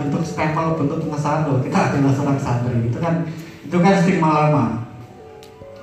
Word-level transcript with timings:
bentuk 0.00 0.24
stempel 0.24 0.80
bentuk 0.80 1.04
pengesahan 1.04 1.44
loh 1.44 1.60
kita 1.60 1.76
adalah 1.76 2.12
seorang 2.16 2.40
santri 2.40 2.88
itu 2.88 2.96
kan. 2.96 3.28
Itu 3.60 3.76
kan 3.76 3.94
stigma 4.00 4.28
lama. 4.32 4.64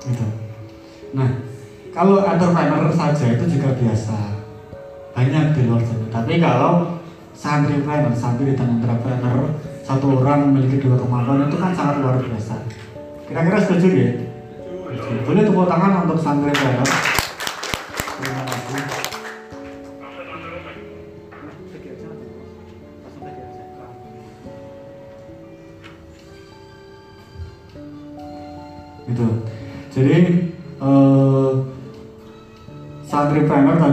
Gitu. 0.02 0.26
Nah 1.14 1.30
kalau 1.94 2.26
entrepreneur 2.26 2.90
saja 2.90 3.26
itu 3.38 3.44
juga 3.46 3.78
biasa. 3.78 4.18
Banyak 5.14 5.44
di 5.54 5.60
luar 5.70 5.82
sana. 5.86 6.06
Tapi 6.10 6.42
kalau 6.42 6.98
santri 7.30 7.78
planner 7.86 8.14
santri 8.18 8.58
dan 8.58 8.82
entrepreneur 8.82 9.54
satu 9.86 10.20
orang 10.20 10.50
memiliki 10.50 10.82
dua 10.82 10.98
kemampuan 10.98 11.46
itu 11.46 11.56
kan 11.56 11.70
sangat 11.70 12.02
luar 12.02 12.18
biasa. 12.18 12.58
Kira-kira 13.30 13.58
setuju 13.62 13.88
ya? 13.94 14.10
Boleh 15.22 15.46
tepuk 15.46 15.70
tangan 15.70 16.04
untuk 16.04 16.18
santri 16.18 16.50
planner 16.50 17.17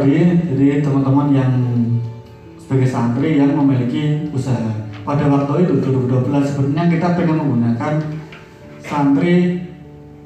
jadi 0.10 0.86
teman-teman 0.86 1.28
yang 1.34 1.54
sebagai 2.62 2.90
santri 2.90 3.38
yang 3.42 3.54
memiliki 3.54 4.30
usaha. 4.30 4.86
Pada 5.06 5.30
waktu 5.30 5.70
itu 5.70 5.74
2012 5.82 6.34
sebenarnya 6.50 6.86
kita 6.98 7.08
pengen 7.14 7.38
menggunakan 7.42 7.94
santri 8.82 9.62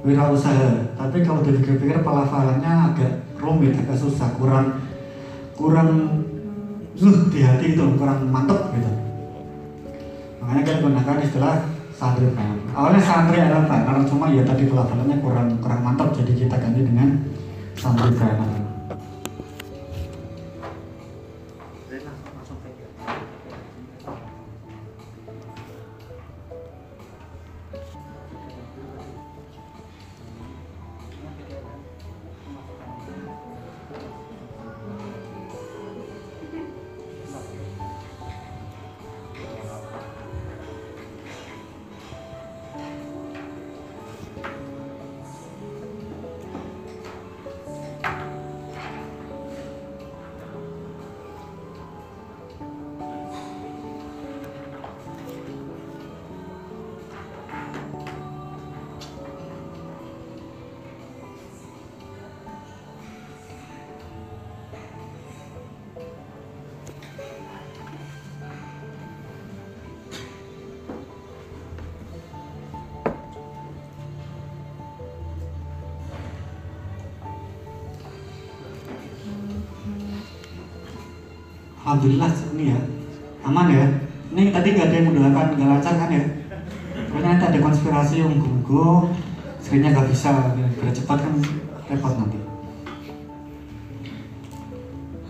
wirausaha. 0.03 0.95
Tapi 0.95 1.17
kalau 1.23 1.43
dipikir-pikir 1.43 1.99
pelafalannya 1.99 2.71
agak 2.91 3.11
rumit 3.39 3.75
agak 3.75 3.99
susah. 3.99 4.31
Kurang 4.39 4.79
kurang 5.59 6.23
zuh 6.95 7.27
di 7.27 7.43
hati 7.43 7.75
itu 7.75 7.83
kurang 7.99 8.27
mantep 8.31 8.71
gitu. 8.75 8.91
Makanya 10.39 10.61
kita 10.64 10.77
gunakan 10.80 11.17
istilah 11.23 11.55
santri 11.99 12.31
awalnya 12.71 13.03
santri 13.03 13.43
adalah 13.43 13.67
planner 13.67 14.08
cuma 14.08 14.31
ya 14.31 14.47
tadi 14.47 14.71
pelafalannya 14.71 15.19
kurang 15.19 15.52
kurang 15.59 15.83
mantap 15.83 16.16
jadi 16.16 16.31
kita 16.31 16.55
ganti 16.55 16.88
dengan 16.88 17.19
santri 17.75 18.16
planner 18.16 18.69
Alhamdulillah 81.89 82.30
ini 82.54 82.70
ya 82.70 82.80
aman 83.42 83.66
ya. 83.73 83.86
Ini 84.30 84.54
tadi 84.54 84.77
nggak 84.77 84.88
ada 84.94 84.95
yang 85.02 85.08
mendoakan 85.10 85.58
nggak 85.58 85.70
lancar 85.73 85.94
kan 85.98 86.10
ya? 86.14 86.22
Nanti 87.10 87.44
ada 87.50 87.60
konspirasi 87.66 88.22
yang 88.22 88.38
gugu, 88.38 89.10
screennya 89.58 89.98
nggak 89.98 90.14
bisa 90.14 90.54
biar 90.54 90.94
cepat 90.94 91.17
kan 91.17 91.33
repot 91.89 92.14
nanti. 92.14 92.38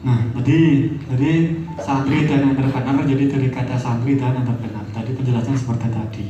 Nah, 0.03 0.19
jadi 0.35 0.59
jadi 1.07 1.31
santri 1.79 2.27
dan 2.27 2.51
entrepreneur 2.51 3.07
jadi 3.07 3.23
dari 3.31 3.47
kata 3.47 3.79
santri 3.79 4.19
dan 4.19 4.43
entrepreneur. 4.43 4.83
Tadi 4.91 5.15
penjelasan 5.15 5.55
seperti 5.55 5.87
tadi. 5.87 6.25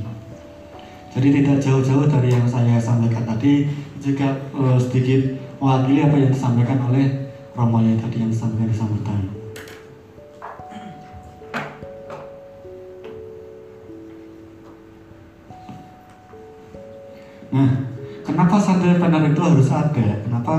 Jadi 1.09 1.28
tidak 1.41 1.57
jauh-jauh 1.57 2.06
dari 2.06 2.29
yang 2.29 2.45
saya 2.45 2.78
sampaikan 2.78 3.25
tadi, 3.25 3.66
juga 3.97 4.38
eh, 4.38 4.78
sedikit 4.78 5.41
mewakili 5.57 6.06
apa 6.06 6.22
yang 6.22 6.29
disampaikan 6.29 6.85
oleh 6.85 7.34
Romonya 7.57 7.97
tadi 7.97 8.22
yang 8.22 8.29
disampaikan 8.29 8.69
di 8.69 8.78
sambutan. 8.78 9.38
Harus 19.51 19.69
ada? 19.69 20.07
Kenapa 20.25 20.53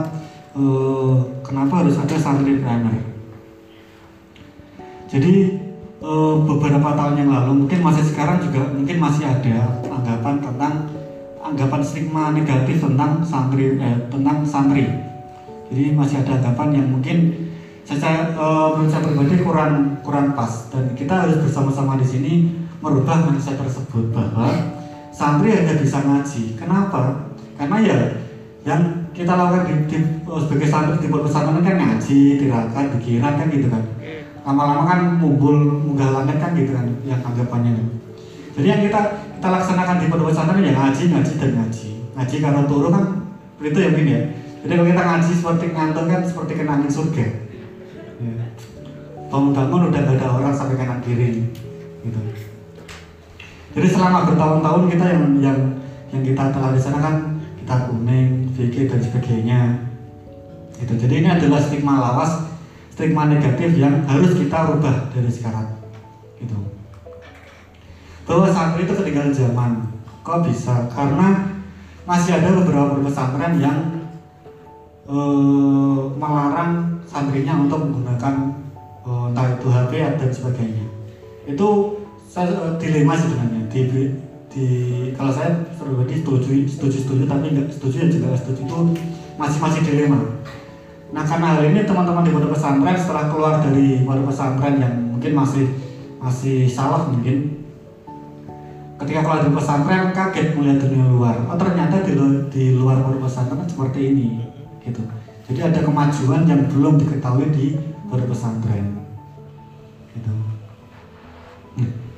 eh, 0.55 1.15
kenapa 1.47 1.75
harus 1.85 1.97
ada 1.99 2.17
santri 2.19 2.59
planner? 2.59 2.97
Jadi 5.11 5.35
eh, 5.99 6.35
beberapa 6.47 6.95
tahun 6.95 7.15
yang 7.19 7.31
lalu, 7.35 7.67
mungkin 7.67 7.81
masih 7.83 8.05
sekarang 8.07 8.39
juga 8.47 8.71
mungkin 8.71 8.97
masih 9.03 9.27
ada 9.27 9.83
anggapan 9.91 10.39
tentang 10.39 10.75
anggapan 11.41 11.81
stigma 11.83 12.31
negatif 12.31 12.79
tentang 12.79 13.25
santri 13.27 13.75
eh, 13.79 13.99
tentang 14.07 14.47
santri. 14.47 14.87
Jadi 15.71 15.95
masih 15.95 16.23
ada 16.23 16.39
anggapan 16.39 16.83
yang 16.83 16.87
mungkin 16.91 17.19
saya 17.83 18.31
eh, 18.31 18.69
menurut 18.77 18.91
saya 18.91 19.03
pribadi 19.03 19.35
kurang 19.43 19.99
kurang 20.07 20.39
pas 20.39 20.71
dan 20.71 20.95
kita 20.95 21.27
harus 21.27 21.43
bersama-sama 21.43 21.99
di 21.99 22.07
sini 22.07 22.33
merubah 22.79 23.27
mindset 23.27 23.59
tersebut 23.59 24.15
bahwa 24.15 24.47
santri 25.11 25.51
hanya 25.53 25.75
bisa 25.75 25.99
ngaji. 26.01 26.55
Kenapa? 26.55 27.35
Karena 27.59 27.77
ya 27.83 27.99
yang 28.61 29.09
kita 29.17 29.33
lakukan 29.33 29.65
di, 29.65 29.75
di 29.89 29.99
sebagai 30.29 30.69
santri 30.69 31.01
di 31.01 31.09
pondok 31.09 31.33
pesantren 31.33 31.65
kan 31.65 31.77
ngaji, 31.81 32.21
tirakat, 32.37 32.85
pikiran 32.99 33.33
kan 33.41 33.47
gitu 33.49 33.67
kan. 33.73 33.83
Lama-lama 34.45 34.83
kan 34.85 35.01
mumbul 35.17 35.81
munggah 35.81 36.11
langit 36.13 36.37
kan 36.37 36.53
gitu 36.53 36.77
kan 36.77 36.87
yang 37.09 37.21
anggapannya. 37.25 37.73
Jadi 38.57 38.67
yang 38.69 38.81
kita 38.85 39.01
kita 39.41 39.49
laksanakan 39.49 39.97
di 40.05 40.07
pondok 40.13 40.29
pesantren 40.29 40.61
ya 40.61 40.77
ngaji, 40.77 41.03
ngaji 41.09 41.33
dan 41.41 41.51
ngaji. 41.57 41.89
Ngaji 42.21 42.37
karena 42.37 42.63
turun 42.69 42.93
kan 42.93 43.05
itu 43.65 43.79
ya 43.81 43.89
mungkin 43.93 44.13
ya. 44.13 44.21
Jadi 44.61 44.73
kalau 44.77 44.89
kita 44.93 45.03
ngaji 45.09 45.31
seperti 45.33 45.65
ngantuk 45.73 46.05
kan 46.05 46.21
seperti 46.21 46.53
kena 46.53 46.73
angin 46.77 46.93
surga. 46.93 47.27
Ya. 48.21 48.35
Bangun-bangun 49.33 49.89
udah 49.89 50.01
gak 50.05 50.17
ada 50.21 50.27
orang 50.37 50.53
sampai 50.53 50.77
kanan 50.77 51.01
kiri 51.01 51.49
gitu. 52.05 52.21
Jadi 53.71 53.89
selama 53.89 54.29
bertahun-tahun 54.29 54.83
kita 54.91 55.07
yang 55.09 55.25
yang 55.41 55.59
yang 56.11 56.23
kita 56.27 56.43
telah 56.51 56.75
di 56.75 56.81
sana 56.83 56.99
kan 57.01 57.40
kuning, 57.87 58.51
VG 58.57 58.91
dan 58.91 59.01
sebagainya. 59.03 59.61
Itu. 60.81 60.97
Jadi 60.97 61.15
ini 61.23 61.29
adalah 61.29 61.61
stigma 61.61 62.01
lawas, 62.01 62.51
stigma 62.97 63.29
negatif 63.29 63.77
yang 63.77 64.03
harus 64.09 64.33
kita 64.35 64.71
rubah 64.71 65.13
dari 65.13 65.31
sekarang. 65.31 65.69
Gitu. 66.41 66.57
Bahwa 68.25 68.49
santri 68.49 68.89
itu 68.89 68.95
ketinggalan 68.97 69.35
zaman. 69.37 69.71
Kok 70.25 70.49
bisa? 70.49 70.89
Karena 70.91 71.53
masih 72.09 72.41
ada 72.41 72.51
beberapa 72.59 72.99
pesantren 73.05 73.61
yang 73.61 73.79
eh, 75.07 76.01
melarang 76.17 77.03
santrinya 77.07 77.61
untuk 77.61 77.87
menggunakan 77.87 78.35
eh, 79.05 79.25
entah 79.31 79.47
itu 79.53 79.69
HP 79.69 79.93
dan 80.17 80.31
sebagainya. 80.33 80.87
Itu 81.45 81.69
eh, 82.35 82.73
dilema 82.81 83.15
sebenarnya 83.15 83.63
di, 83.69 83.81
di 84.51 84.67
kalau 85.15 85.31
saya 85.31 85.63
pribadi 85.79 86.27
setuju 86.27 86.67
setuju 86.67 86.97
setuju 87.07 87.23
tapi 87.31 87.55
nggak 87.55 87.71
setuju 87.71 87.97
dan 88.03 88.11
juga 88.11 88.27
nggak 88.35 88.43
setuju 88.43 88.61
itu 88.67 88.79
masih 89.39 89.59
masih 89.63 89.81
dilema. 89.87 90.21
Nah 91.15 91.23
karena 91.23 91.47
hal 91.55 91.63
ini 91.71 91.87
teman-teman 91.87 92.27
di 92.27 92.35
pondok 92.35 92.59
pesantren 92.59 92.99
setelah 92.99 93.31
keluar 93.31 93.63
dari 93.63 94.03
pondok 94.03 94.35
pesantren 94.35 94.75
yang 94.83 94.95
mungkin 95.15 95.33
masih 95.39 95.65
masih 96.19 96.67
salah 96.67 97.07
mungkin 97.07 97.63
ketika 98.99 99.23
keluar 99.23 99.41
dari 99.47 99.55
pesantren 99.55 100.11
kaget 100.11 100.47
melihat 100.59 100.79
dunia 100.83 101.07
luar. 101.07 101.37
Oh 101.47 101.57
ternyata 101.57 102.03
di, 102.03 102.13
di 102.51 102.65
luar 102.75 103.07
pondok 103.07 103.31
pesantren 103.31 103.63
seperti 103.71 104.01
ini 104.11 104.29
gitu. 104.83 105.07
Jadi 105.47 105.61
ada 105.63 105.79
kemajuan 105.83 106.43
yang 106.47 106.67
belum 106.67 106.99
diketahui 106.99 107.55
di 107.55 107.79
pondok 108.11 108.35
pesantren. 108.35 108.99
Gitu. 110.11 110.35
Nah, 111.79 112.10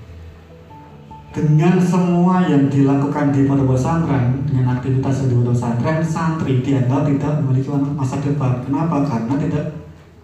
dengan 1.33 1.81
semua 1.81 2.45
yang 2.45 2.69
dilakukan 2.69 3.33
di 3.33 3.49
pondok 3.49 3.73
pesantren 3.73 4.45
dengan 4.45 4.77
aktivitas 4.77 5.25
di 5.25 5.33
pondok 5.33 5.57
pesantren 5.57 5.99
santri 6.05 6.61
dianggap 6.61 7.09
tidak 7.09 7.41
memiliki 7.41 7.73
masa 7.97 8.21
depan. 8.21 8.61
Kenapa? 8.69 9.01
Karena 9.09 9.35
tidak 9.41 9.65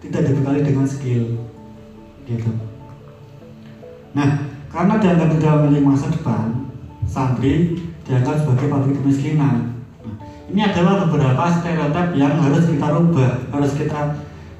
tidak 0.05 0.21
dibekali 0.29 0.61
dengan 0.61 0.85
skill. 0.85 1.49
Gitu. 2.29 2.51
Nah 4.13 4.45
karena 4.69 5.01
dianggap 5.01 5.29
tidak 5.33 5.53
memiliki 5.65 5.85
masa 5.89 6.07
depan 6.13 6.45
santri 7.09 7.81
dianggap 8.05 8.45
sebagai 8.45 8.69
pabrik 8.69 9.01
kemiskinan. 9.01 9.81
Nah, 10.05 10.15
ini 10.45 10.61
adalah 10.61 11.09
beberapa 11.09 11.41
stereotip 11.57 12.13
yang 12.13 12.37
harus 12.37 12.69
kita 12.69 12.85
rubah 12.85 13.49
harus 13.49 13.73
kita 13.73 14.01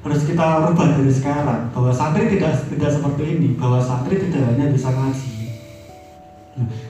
harus 0.02 0.22
kita 0.26 0.66
rubah 0.66 0.98
dari 0.98 1.14
sekarang. 1.14 1.70
Bahwa 1.70 1.94
santri 1.94 2.26
tidak 2.26 2.58
tidak 2.66 2.90
seperti 2.90 3.38
ini. 3.38 3.48
Bahwa 3.54 3.78
santri 3.78 4.18
tidak 4.18 4.50
hanya 4.50 4.66
bisa 4.74 4.90
ngaji 4.90 5.39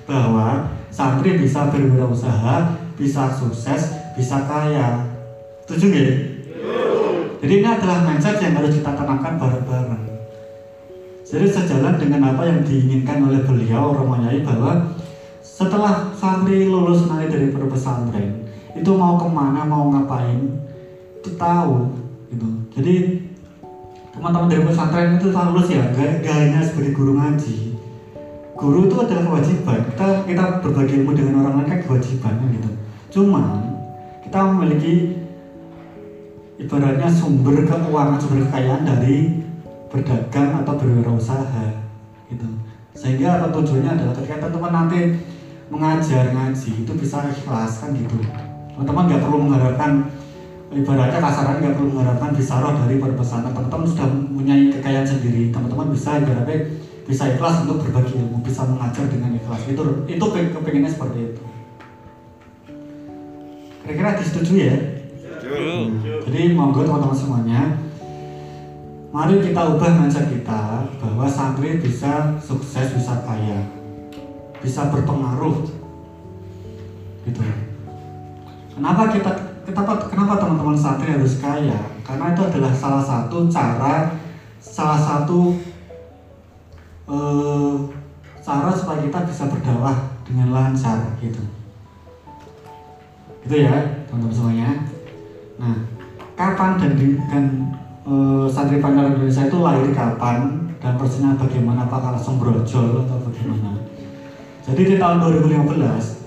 bahwa 0.06 0.70
santri 0.90 1.38
bisa 1.38 1.70
berwirausaha 1.70 2.80
bisa 3.00 3.32
sukses 3.32 3.96
bisa 4.12 4.44
kaya. 4.44 5.08
Setuju 5.64 5.84
nggak? 5.88 6.12
jadi 7.40 7.52
ini 7.64 7.68
adalah 7.72 8.04
mindset 8.04 8.36
yang 8.44 8.52
harus 8.52 8.76
kita 8.76 8.92
tanamkan 8.92 9.40
bareng-bareng. 9.40 10.04
Jadi 11.24 11.46
sejalan 11.48 11.96
dengan 11.96 12.36
apa 12.36 12.44
yang 12.44 12.60
diinginkan 12.60 13.24
oleh 13.24 13.40
beliau 13.46 13.96
Romayai 13.96 14.44
bahwa 14.44 14.92
setelah 15.40 16.12
santri 16.12 16.68
lulus 16.68 17.08
nanti 17.08 17.32
dari 17.32 17.48
pesantren 17.54 18.44
itu 18.76 18.90
mau 18.92 19.16
ke 19.16 19.28
mana 19.30 19.64
mau 19.64 19.88
ngapain 19.88 20.60
itu 21.22 21.30
tahu 21.40 21.94
gitu. 22.28 22.48
Jadi 22.76 22.94
teman-teman 24.12 24.50
dari 24.50 24.62
pesantren 24.66 25.16
itu 25.16 25.32
lulus 25.32 25.68
ya 25.70 25.86
hanya 25.96 26.60
sebagai 26.60 26.92
guru 26.92 27.16
ngaji 27.16 27.69
guru 28.60 28.86
itu 28.86 28.96
adalah 29.00 29.24
kewajiban. 29.24 29.78
Kita 29.88 30.06
kita 30.28 30.44
berbagi 30.60 30.94
ilmu 31.00 31.12
dengan 31.16 31.34
orang 31.40 31.64
lain 31.64 31.68
kan 31.72 31.80
kewajiban 31.80 32.34
gitu. 32.52 32.70
Cuma 33.08 33.64
kita 34.20 34.38
memiliki 34.52 35.16
ibaratnya 36.60 37.08
sumber 37.08 37.64
keuangan 37.64 38.20
sumber 38.20 38.44
kekayaan 38.46 38.84
dari 38.84 39.40
berdagang 39.88 40.60
atau 40.60 40.76
berwirausaha 40.76 41.66
gitu. 42.28 42.46
Sehingga 42.92 43.40
apa 43.40 43.48
tujuannya 43.48 43.96
adalah 43.96 44.14
ketika 44.20 44.46
teman-teman 44.46 44.72
nanti 44.84 45.00
mengajar 45.72 46.30
ngaji 46.30 46.84
itu 46.84 46.92
bisa 46.94 47.24
ikhlas 47.32 47.80
kan 47.80 47.96
gitu. 47.96 48.20
Teman-teman 48.76 49.08
nggak 49.08 49.22
perlu 49.24 49.38
mengharapkan 49.48 50.12
ibaratnya 50.70 51.18
kasaran 51.18 51.58
nggak 51.64 51.74
perlu 51.80 51.96
mengharapkan 51.96 52.30
bisa 52.36 52.60
roh 52.60 52.76
dari 52.76 53.00
perpesanan 53.00 53.50
teman-teman 53.56 53.86
sudah 53.88 54.06
punya 54.06 54.54
kekayaan 54.78 55.08
sendiri. 55.08 55.48
Teman-teman 55.48 55.88
bisa 55.90 56.20
ibaratnya 56.20 56.68
bisa 57.10 57.26
ikhlas 57.34 57.66
untuk 57.66 57.82
berbagi 57.82 58.22
ilmu 58.22 58.38
bisa 58.46 58.62
mengajar 58.70 59.10
dengan 59.10 59.34
ikhlas. 59.34 59.66
Itu 59.66 60.06
itu 60.06 60.24
kepengennya 60.30 60.90
seperti 60.94 61.34
itu. 61.34 61.44
Kira-kira 63.82 64.14
disetujui 64.14 64.62
ya? 64.62 64.76
Hmm. 65.50 65.98
jadi 66.30 66.54
monggo 66.54 66.86
teman-teman 66.86 67.16
semuanya 67.16 67.74
mari 69.10 69.42
kita 69.42 69.74
ubah 69.74 69.98
mindset 69.98 70.30
kita 70.30 70.86
bahwa 71.02 71.26
santri 71.26 71.82
bisa 71.82 72.38
sukses 72.38 72.94
bisa 72.94 73.26
kaya 73.26 73.66
bisa 74.62 74.92
berpengaruh. 74.92 75.66
Gitu. 77.26 77.42
Kenapa 78.78 79.10
kita 79.10 79.30
kenapa 79.66 80.06
kenapa 80.06 80.34
teman-teman 80.38 80.78
santri 80.78 81.18
harus 81.18 81.42
kaya? 81.42 81.80
Karena 82.06 82.30
itu 82.30 82.42
adalah 82.46 82.72
salah 82.72 83.02
satu 83.02 83.50
cara, 83.50 84.14
salah 84.62 85.00
satu 85.00 85.58
uh, 87.10 87.74
cara 88.40 88.70
supaya 88.70 89.02
kita 89.02 89.26
bisa 89.26 89.50
berdakwah 89.50 89.96
dengan 90.22 90.54
lancar 90.54 91.18
gitu. 91.18 91.42
Gitu 93.44 93.56
ya, 93.66 94.06
teman-teman 94.06 94.34
semuanya. 94.34 94.70
Nah, 95.58 95.76
kapan 96.38 96.78
dan 96.78 96.92
dan 97.28 97.44
uh, 98.06 98.46
santri 98.46 98.78
Indonesia 98.78 99.50
itu 99.50 99.58
lahir 99.58 99.90
kapan 99.90 100.70
dan 100.80 100.96
persisnya 100.96 101.36
bagaimana 101.36 101.84
apakah 101.84 102.16
langsung 102.16 102.40
brojol 102.40 103.04
atau 103.04 103.18
bagaimana? 103.28 103.82
Jadi 104.64 104.82
di 104.86 104.96
tahun 104.96 105.18
2015 105.42 106.20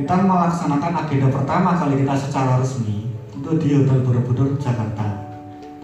kita 0.00 0.14
melaksanakan 0.24 0.92
agenda 1.04 1.28
pertama 1.28 1.76
kali 1.76 2.00
kita 2.00 2.14
secara 2.16 2.56
resmi 2.60 3.12
itu 3.36 3.50
di 3.60 3.68
Hotel 3.76 4.00
Borobudur 4.04 4.56
Jakarta 4.56 5.28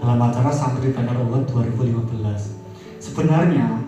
dalam 0.00 0.18
acara 0.20 0.48
Santri 0.52 0.92
Banner 0.92 1.16
Award 1.20 1.48
2015 1.52 2.65
sebenarnya 3.16 3.80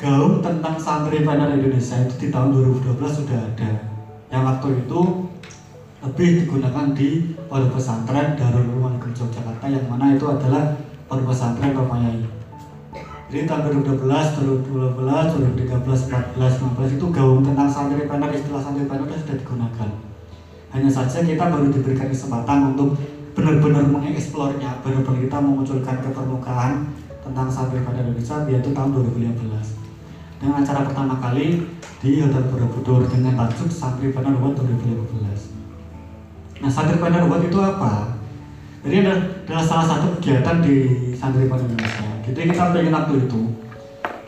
gaung 0.00 0.40
tentang 0.40 0.80
Santri 0.80 1.20
Banner 1.20 1.52
Indonesia 1.52 2.00
itu 2.00 2.16
di 2.16 2.28
tahun 2.32 2.56
2012 2.80 2.96
sudah 2.96 3.36
ada 3.44 3.70
yang 4.32 4.48
waktu 4.48 4.80
itu 4.80 5.28
lebih 6.00 6.28
digunakan 6.40 6.96
di 6.96 7.36
Pondok 7.44 7.76
Pesantren 7.76 8.40
Darul 8.40 8.72
Ulum 8.72 8.96
Yogyakarta 9.04 9.68
yang 9.68 9.84
mana 9.84 10.16
itu 10.16 10.24
adalah 10.32 10.80
Pondok 11.12 11.36
Pesantren 11.36 11.76
Romayai 11.76 12.24
jadi 13.28 13.44
tahun 13.44 13.84
2012, 13.84 14.00
2012, 14.64 15.60
2013, 15.60 16.40
14, 16.40 16.40
15 16.40 16.96
itu 16.96 17.06
gaung 17.12 17.44
tentang 17.44 17.68
santri 17.68 18.08
panel, 18.08 18.32
istilah 18.34 18.58
santri 18.58 18.90
panel 18.90 19.06
sudah 19.06 19.38
digunakan. 19.38 19.88
Hanya 20.74 20.90
saja 20.90 21.22
kita 21.22 21.46
baru 21.46 21.70
diberikan 21.70 22.10
kesempatan 22.10 22.74
untuk 22.74 22.98
benar-benar 23.38 23.86
mengeksplornya, 23.86 24.82
benar-benar 24.82 25.22
kita 25.22 25.38
memunculkan 25.38 25.96
ke 26.02 26.10
permukaan 26.10 26.90
tentang 27.20 27.52
santri 27.52 27.84
panel 27.84 28.10
Indonesia 28.10 28.36
yaitu 28.48 28.72
tahun 28.72 28.96
2015 28.96 29.80
dengan 30.40 30.64
acara 30.64 30.88
pertama 30.88 31.20
kali 31.20 31.68
di 32.00 32.24
Hotel 32.24 32.48
Borobudur 32.48 33.04
dengan 33.12 33.36
tajuk 33.36 33.68
Santri 33.68 34.08
Panel 34.08 34.40
World 34.40 34.56
2015. 34.56 36.64
Nah, 36.64 36.72
Santri 36.72 36.96
Panel 36.96 37.28
World 37.28 37.44
itu 37.44 37.60
apa? 37.60 38.16
Jadi 38.80 39.04
adalah 39.04 39.60
salah 39.60 39.84
satu 39.84 40.16
kegiatan 40.16 40.64
di 40.64 41.12
Santri 41.12 41.44
Panel 41.44 41.68
Indonesia. 41.68 42.08
Jadi 42.24 42.56
kita 42.56 42.72
pengen 42.72 42.96
waktu 42.96 43.28
itu 43.28 43.40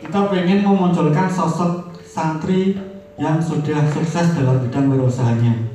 kita 0.05 0.29
pengen 0.29 0.61
memunculkan 0.61 1.25
sosok 1.25 1.97
santri 2.05 2.77
yang 3.17 3.41
sudah 3.41 3.81
sukses 3.89 4.37
dalam 4.37 4.61
bidang 4.61 4.93
wirausaha-nya 4.93 5.65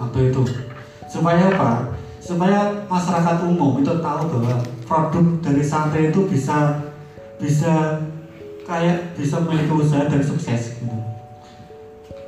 waktu 0.00 0.32
itu. 0.32 0.48
Supaya 1.04 1.52
apa? 1.52 1.92
Supaya 2.24 2.88
masyarakat 2.88 3.36
umum 3.44 3.84
itu 3.84 4.00
tahu 4.00 4.22
bahwa 4.32 4.64
produk 4.84 5.24
dari 5.40 5.64
santri 5.64 6.12
itu 6.12 6.24
bisa 6.28 6.80
bisa 7.40 8.00
kayak 8.64 9.16
bisa 9.18 9.40
memiliki 9.44 9.72
usaha 9.72 10.08
dan 10.08 10.22
sukses 10.24 10.78
gitu. 10.80 10.98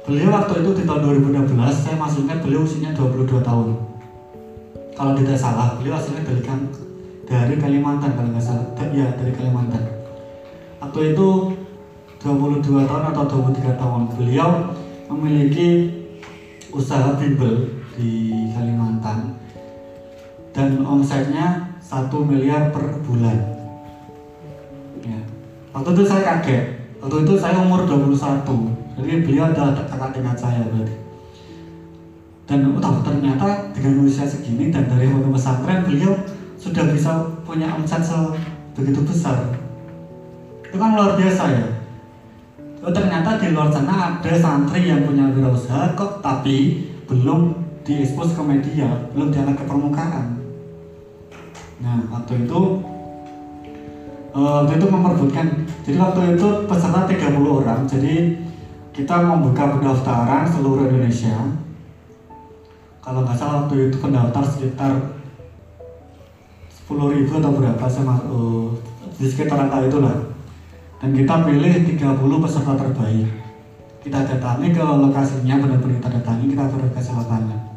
Beliau 0.06 0.34
waktu 0.34 0.62
itu 0.62 0.70
di 0.80 0.82
tahun 0.86 1.02
2016 1.24 1.50
saya 1.72 1.96
masih 1.98 2.28
ingat 2.28 2.38
beliau 2.44 2.62
usianya 2.62 2.94
22 2.94 3.42
tahun. 3.42 3.68
Kalau 4.96 5.12
tidak 5.18 5.36
salah, 5.36 5.76
beliau 5.76 5.98
aslinya 5.98 6.24
dari 6.24 6.40
dari 7.26 7.54
Kalimantan 7.58 8.14
kalau 8.14 8.30
nggak 8.30 8.44
salah 8.46 8.66
ya 8.94 9.10
dari 9.18 9.34
Kalimantan 9.34 9.82
waktu 10.78 11.12
itu 11.12 11.28
22 12.22 12.86
tahun 12.86 13.04
atau 13.10 13.24
23 13.26 13.74
tahun 13.74 14.02
beliau 14.14 14.50
memiliki 15.10 15.90
usaha 16.70 17.18
bimbel 17.18 17.82
di 17.98 18.30
Kalimantan 18.54 19.34
dan 20.56 20.80
omsetnya 20.80 21.76
satu 21.84 22.24
miliar 22.24 22.72
per 22.72 22.96
bulan. 23.04 23.36
Ya. 25.04 25.20
waktu 25.76 25.92
itu 25.92 26.02
saya 26.08 26.40
kaget. 26.40 26.64
Waktu 27.04 27.28
itu 27.28 27.32
saya 27.36 27.60
umur 27.60 27.84
21 27.84 28.16
jadi 28.96 29.20
beliau 29.20 29.52
adalah 29.52 29.76
kakak 29.76 30.16
tingkat 30.16 30.36
saya 30.40 30.64
berarti. 30.72 30.96
Dan 32.48 32.72
oh, 32.72 32.98
ternyata 33.04 33.68
dengan 33.76 34.08
usia 34.08 34.24
segini 34.24 34.72
dan 34.72 34.88
dari 34.88 35.12
pesantren 35.12 35.84
beliau 35.84 36.16
sudah 36.56 36.88
bisa 36.88 37.36
punya 37.44 37.68
omset 37.76 38.00
begitu 38.72 39.04
besar. 39.04 39.52
Itu 40.64 40.80
kan 40.80 40.96
luar 40.96 41.20
biasa 41.20 41.44
ya. 41.52 41.68
Oh, 42.80 42.94
ternyata 42.94 43.36
di 43.36 43.52
luar 43.52 43.68
sana 43.68 44.16
ada 44.16 44.32
santri 44.32 44.88
yang 44.88 45.04
punya 45.04 45.28
wirausaha 45.28 45.92
kok 45.92 46.24
tapi 46.24 46.88
belum 47.04 47.66
diekspos 47.86 48.34
ke 48.34 48.42
media 48.42 48.86
belum 49.14 49.30
diangkat 49.30 49.62
ke 49.62 49.64
permukaan 49.66 50.45
nah 51.76 52.00
waktu 52.08 52.48
itu 52.48 52.60
uh, 54.32 54.64
waktu 54.64 54.80
itu 54.80 54.86
memperbutkan 54.88 55.46
jadi 55.86 55.96
waktu 56.02 56.34
itu 56.34 56.48
peserta 56.66 57.06
30 57.06 57.46
orang. 57.46 57.86
Jadi 57.86 58.42
kita 58.90 59.22
membuka 59.22 59.78
pendaftaran 59.78 60.42
seluruh 60.50 60.90
Indonesia. 60.90 61.36
Kalau 62.98 63.22
nggak 63.22 63.38
salah 63.38 63.64
waktu 63.64 63.86
itu 63.86 63.96
pendaftar 64.02 64.42
sekitar 64.42 64.92
10 66.90 67.14
ribu 67.14 67.32
atau 67.38 67.54
berapa 67.54 67.86
sama 67.86 68.18
uh, 68.26 68.66
di 69.14 69.30
sekitar 69.30 69.70
angka 69.70 69.86
itulah. 69.86 70.34
Dan 70.98 71.14
kita 71.14 71.46
pilih 71.46 71.86
30 71.86 72.42
peserta 72.42 72.72
terbaik. 72.74 73.28
Kita 74.02 74.26
datangi 74.26 74.74
ke 74.74 74.82
lokasinya 74.82 75.54
benar-benar 75.62 75.98
kita 76.02 76.08
datangi 76.18 76.44
kita 76.50 76.62
verifikasi 76.70 77.10
lapangan 77.10 77.76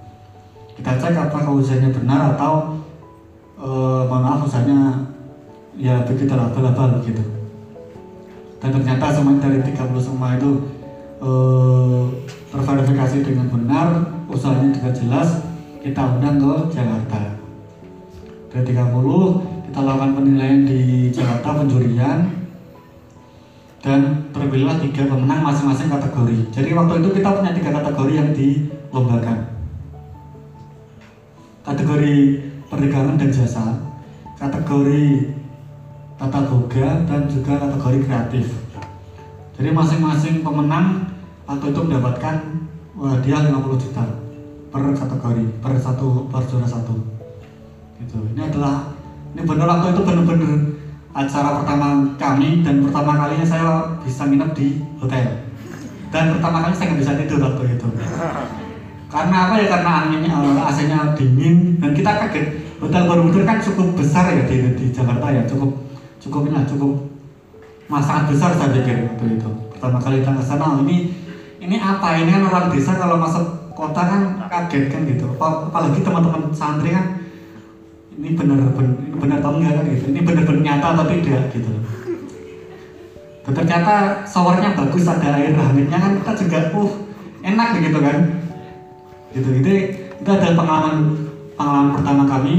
kita 0.79 0.95
cek 0.95 1.11
apakah 1.11 1.59
usahanya 1.59 1.91
benar 1.91 2.39
atau 2.39 2.79
uh, 3.59 4.07
mohon 4.07 4.23
maaf 4.23 4.47
usahanya 4.47 5.11
ya 5.75 6.03
begitu 6.07 6.33
lah 6.33 6.51
bala 6.51 6.99
begitu 6.99 7.23
dan 8.59 8.75
ternyata 8.75 9.05
semua 9.15 9.39
dari 9.39 9.59
30 9.63 9.79
semua 9.99 10.35
itu 10.35 10.51
uh, 11.23 12.03
terverifikasi 12.51 13.23
dengan 13.23 13.47
benar 13.47 13.87
usahanya 14.27 14.75
juga 14.75 14.89
jelas 14.95 15.29
kita 15.79 16.01
undang 16.17 16.39
ke 16.39 16.53
Jakarta 16.75 17.21
dari 18.51 18.63
30 18.75 19.69
kita 19.69 19.79
lakukan 19.85 20.11
penilaian 20.17 20.61
di 20.65 21.13
Jakarta 21.13 21.61
penjurian 21.61 22.39
dan 23.79 24.27
terpilihlah 24.35 24.75
tiga 24.83 25.07
pemenang 25.07 25.39
masing-masing 25.39 25.87
kategori. 25.87 26.51
Jadi 26.51 26.69
waktu 26.75 26.93
itu 26.99 27.09
kita 27.15 27.29
punya 27.31 27.51
tiga 27.55 27.71
kategori 27.79 28.13
yang 28.17 28.29
dilombakan. 28.35 29.37
Kategori 31.63 32.17
perdagangan 32.69 33.17
dan 33.17 33.29
jasa, 33.33 33.65
kategori 34.37 35.35
tata 36.15 36.39
boga 36.45 37.03
dan 37.09 37.21
juga 37.25 37.57
kategori 37.57 37.99
kreatif. 38.05 38.47
Jadi 39.59 39.69
masing-masing 39.75 40.45
pemenang 40.45 41.09
waktu 41.43 41.75
itu 41.75 41.79
mendapatkan 41.83 42.35
hadiah 42.95 43.41
50 43.51 43.83
juta 43.83 44.05
per 44.69 44.83
kategori 44.95 45.45
per 45.59 45.73
satu 45.75 46.29
per 46.31 46.45
juara 46.47 46.69
satu. 46.69 46.95
Gitu. 47.99 48.17
Ini 48.37 48.47
adalah 48.47 48.95
ini 49.35 49.41
benar 49.43 49.67
waktu 49.67 49.97
itu 49.97 50.01
benar-benar 50.05 50.79
acara 51.13 51.49
pertama 51.61 52.15
kami 52.21 52.61
dan 52.61 52.85
pertama 52.85 53.17
kalinya 53.17 53.47
saya 53.47 53.97
bisa 54.05 54.29
nginep 54.29 54.51
di 54.53 54.67
hotel 55.01 55.49
dan 56.13 56.37
pertama 56.37 56.65
kali 56.65 56.73
saya 56.73 56.85
nggak 56.93 57.01
bisa 57.01 57.13
tidur 57.17 57.39
waktu 57.41 57.63
itu 57.77 57.87
karena 59.09 59.49
apa 59.49 59.53
ya? 59.57 59.67
Karena 59.73 59.91
anginnya 60.05 60.31
uh, 60.37 60.69
AC-nya 60.69 61.17
dingin. 61.17 61.81
Dan 61.81 61.91
kita 61.97 62.11
kaget. 62.25 62.47
Hotel 62.79 63.03
Borobudur 63.09 63.43
kan 63.43 63.59
cukup 63.59 63.97
besar 63.97 64.31
ya 64.31 64.45
di, 64.45 64.55
di 64.77 64.85
Jakarta 64.93 65.33
ya. 65.33 65.43
Cukup 65.49 65.81
cukup 66.21 66.47
ini 66.47 66.63
cukup 66.69 66.91
masalah 67.89 68.29
besar 68.29 68.53
saya 68.53 68.69
pikir 68.71 69.09
waktu 69.09 69.41
itu. 69.41 69.49
Pertama 69.73 69.97
kali 69.97 70.21
datang 70.21 70.37
ke 70.39 70.45
sana 70.45 70.65
oh, 70.77 70.85
ini 70.85 71.11
ini 71.59 71.75
apa? 71.81 72.21
Ini 72.21 72.29
kan 72.37 72.43
orang 72.53 72.65
desa 72.69 72.95
kalau 72.95 73.17
masuk 73.17 73.73
kota 73.73 74.01
kan 74.05 74.21
kaget 74.47 74.93
kan 74.93 75.01
gitu. 75.09 75.25
Apalagi 75.41 75.99
teman-teman 76.05 76.53
santri 76.53 76.93
kan 76.93 77.19
ini 78.13 78.37
benar 78.37 78.61
benar, 78.77 78.93
benar 79.17 79.37
atau 79.41 79.51
enggak? 79.57 79.73
Kan 79.73 79.85
gitu. 79.89 80.05
Ini 80.13 80.19
benar-benar 80.21 80.61
nyata 80.61 80.87
atau 80.93 81.05
tidak? 81.09 81.43
Gitu. 81.51 81.71
Dan 83.43 83.51
ternyata 83.57 84.21
showernya 84.29 84.77
bagus 84.77 85.09
ada 85.09 85.33
air 85.33 85.57
hangatnya 85.57 85.97
kan 85.97 86.11
kita 86.21 86.31
juga 86.45 86.59
uh 86.77 86.91
enak 87.39 87.67
begitu 87.79 87.99
kan 88.03 88.17
gitu 89.33 89.49
itu 89.61 89.69
itu 90.19 90.29
adalah 90.29 90.55
pengalaman 90.57 90.97
pengalaman 91.53 91.89
pertama 91.95 92.23
kami 92.25 92.55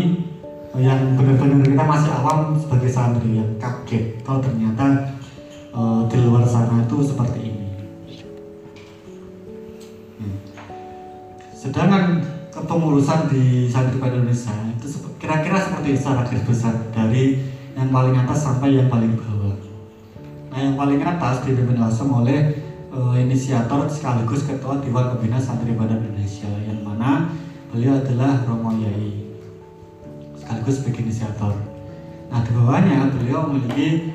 yang 0.79 1.19
benar-benar 1.19 1.67
kita 1.67 1.83
masih 1.83 2.11
awam 2.15 2.55
sebagai 2.55 2.91
santri 2.91 3.43
yang 3.43 3.51
kaget 3.59 4.23
kalau 4.23 4.39
ternyata 4.39 5.19
uh, 5.75 6.07
di 6.07 6.17
luar 6.23 6.47
sana 6.47 6.87
itu 6.87 6.97
seperti 7.03 7.51
ini 7.51 7.67
hmm. 10.23 10.37
sedangkan 11.51 12.23
kepengurusan 12.55 13.31
di 13.35 13.67
santri 13.67 13.99
pada 13.99 14.15
Indonesia 14.15 14.55
itu 14.79 14.87
kira-kira 15.19 15.59
seperti 15.59 15.99
secara 15.99 16.23
garis 16.23 16.45
besar 16.47 16.75
dari 16.95 17.43
yang 17.75 17.91
paling 17.91 18.15
atas 18.19 18.45
sampai 18.45 18.77
yang 18.77 18.91
paling 18.91 19.15
bawah. 19.15 19.57
Nah 20.51 20.59
yang 20.59 20.75
paling 20.75 21.01
atas 21.01 21.47
dipimpin 21.47 21.79
langsung 21.79 22.11
oleh 22.11 22.70
uh, 22.91 23.15
inisiator 23.17 23.87
sekaligus 23.87 24.47
ketua 24.47 24.83
Dewan 24.83 25.15
Pembina 25.17 25.39
Santri 25.39 25.75
Badan 25.75 26.03
Indonesia 26.03 26.51
yang 26.67 26.83
mana 26.83 27.31
beliau 27.71 28.03
adalah 28.03 28.43
Romo 28.47 28.75
Yai 28.83 29.31
sekaligus 30.35 30.83
sebagai 30.83 31.07
inisiator. 31.07 31.55
Nah 32.31 32.43
di 32.43 32.51
bawahnya 32.55 33.11
beliau 33.15 33.51
memiliki 33.51 34.15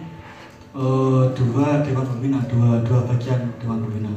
uh, 0.75 1.31
dua 1.31 1.83
Dewan 1.83 2.05
Pembina, 2.07 2.39
dua, 2.47 2.83
dua 2.83 2.99
bagian 3.07 3.55
Dewan 3.63 3.79
Pembina. 3.83 4.13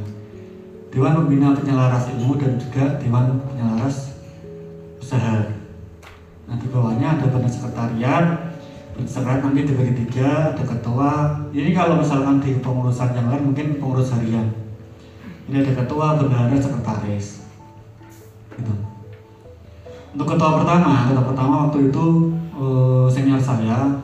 Dewan 0.88 1.12
Pembina 1.23 1.55
Penyelaras 1.55 2.11
Ilmu 2.15 2.35
dan 2.41 2.59
juga 2.59 2.99
Dewan 2.99 3.38
Penyelaras 3.47 4.19
Usaha. 4.99 5.55
Nah 6.49 6.57
di 6.57 6.67
bawahnya 6.73 7.21
ada 7.21 7.29
badan 7.29 7.53
sekretariat, 7.53 8.25
sekretariat 9.07 9.45
nanti 9.47 9.62
dibagi 9.62 9.95
tiga, 10.07 10.55
ada 10.55 10.64
ketua. 10.64 11.11
Ini 11.55 11.71
kalau 11.76 12.02
misalkan 12.02 12.43
di 12.43 12.59
pengurusan 12.59 13.14
yang 13.14 13.31
lain 13.31 13.52
mungkin 13.52 13.78
pengurus 13.78 14.11
harian. 14.11 14.50
Ini 15.47 15.62
ada 15.62 15.73
ketua, 15.85 16.19
bendahara, 16.19 16.57
sekretaris. 16.59 17.47
Gitu. 18.59 18.75
Untuk 20.19 20.26
ketua 20.35 20.50
pertama, 20.59 21.12
ketua 21.12 21.25
pertama 21.31 21.55
waktu 21.69 21.93
itu 21.93 22.05
uh, 22.59 23.07
senior 23.07 23.38
saya, 23.38 24.02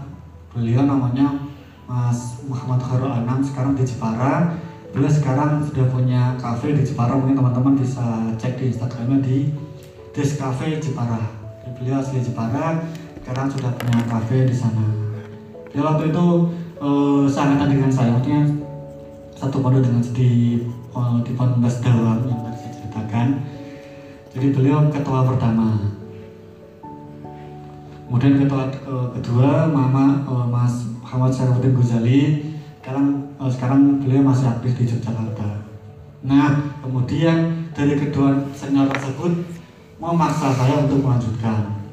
beliau 0.54 0.86
namanya 0.86 1.42
Mas 1.90 2.38
Muhammad 2.46 2.78
Khairul 2.78 3.10
Anam 3.10 3.42
sekarang 3.42 3.74
di 3.74 3.82
Jepara. 3.82 4.54
Beliau 4.94 5.10
sekarang 5.10 5.58
sudah 5.58 5.90
punya 5.90 6.38
kafe 6.38 6.70
di 6.70 6.86
Jepara, 6.86 7.18
mungkin 7.18 7.34
teman-teman 7.34 7.74
bisa 7.74 8.30
cek 8.38 8.62
di 8.62 8.70
Instagramnya 8.70 9.18
di 9.26 9.50
Des 10.14 10.38
Cafe 10.38 10.78
Jepara 10.78 11.44
beliau 11.78 12.00
asli 12.00 12.20
Jepara 12.22 12.84
sekarang 13.24 13.48
sudah 13.48 13.72
punya 13.80 14.04
kafe 14.04 14.44
di 14.44 14.52
sana. 14.52 14.84
Dia 15.72 15.80
waktu 15.80 16.12
itu 16.12 16.24
uh, 16.76 17.24
seangkatan 17.24 17.72
dengan 17.72 17.88
saya 17.88 18.20
artinya 18.20 18.52
satu 19.32 19.64
pondok 19.64 19.80
dengan 19.80 20.04
di 20.12 20.60
uh, 20.92 21.24
di 21.24 21.32
Pondok 21.32 21.64
Dawang 21.80 22.28
yang 22.28 22.44
tadi 22.44 22.56
saya 22.60 22.72
ceritakan. 22.76 23.26
Jadi 24.28 24.46
beliau 24.52 24.92
ketua 24.92 25.24
pertama. 25.24 25.88
Kemudian 28.04 28.44
ketua 28.44 28.68
uh, 28.92 29.08
kedua 29.16 29.72
Mama 29.72 30.20
uh, 30.28 30.44
Mas 30.44 30.84
Muhammad 31.00 31.32
Syarifudin 31.32 31.72
Ghazali. 31.80 32.20
Sekarang 32.84 33.32
uh, 33.40 33.48
sekarang 33.48 34.04
beliau 34.04 34.20
masih 34.20 34.52
aktif 34.52 34.76
di 34.76 34.84
Yogyakarta. 34.84 35.64
Nah 36.28 36.76
kemudian 36.84 37.72
dari 37.72 37.96
kedua 37.96 38.52
senior 38.52 38.92
tersebut 38.92 39.32
memaksa 39.96 40.52
saya 40.52 40.84
untuk 40.84 41.00
melanjutkan 41.00 41.83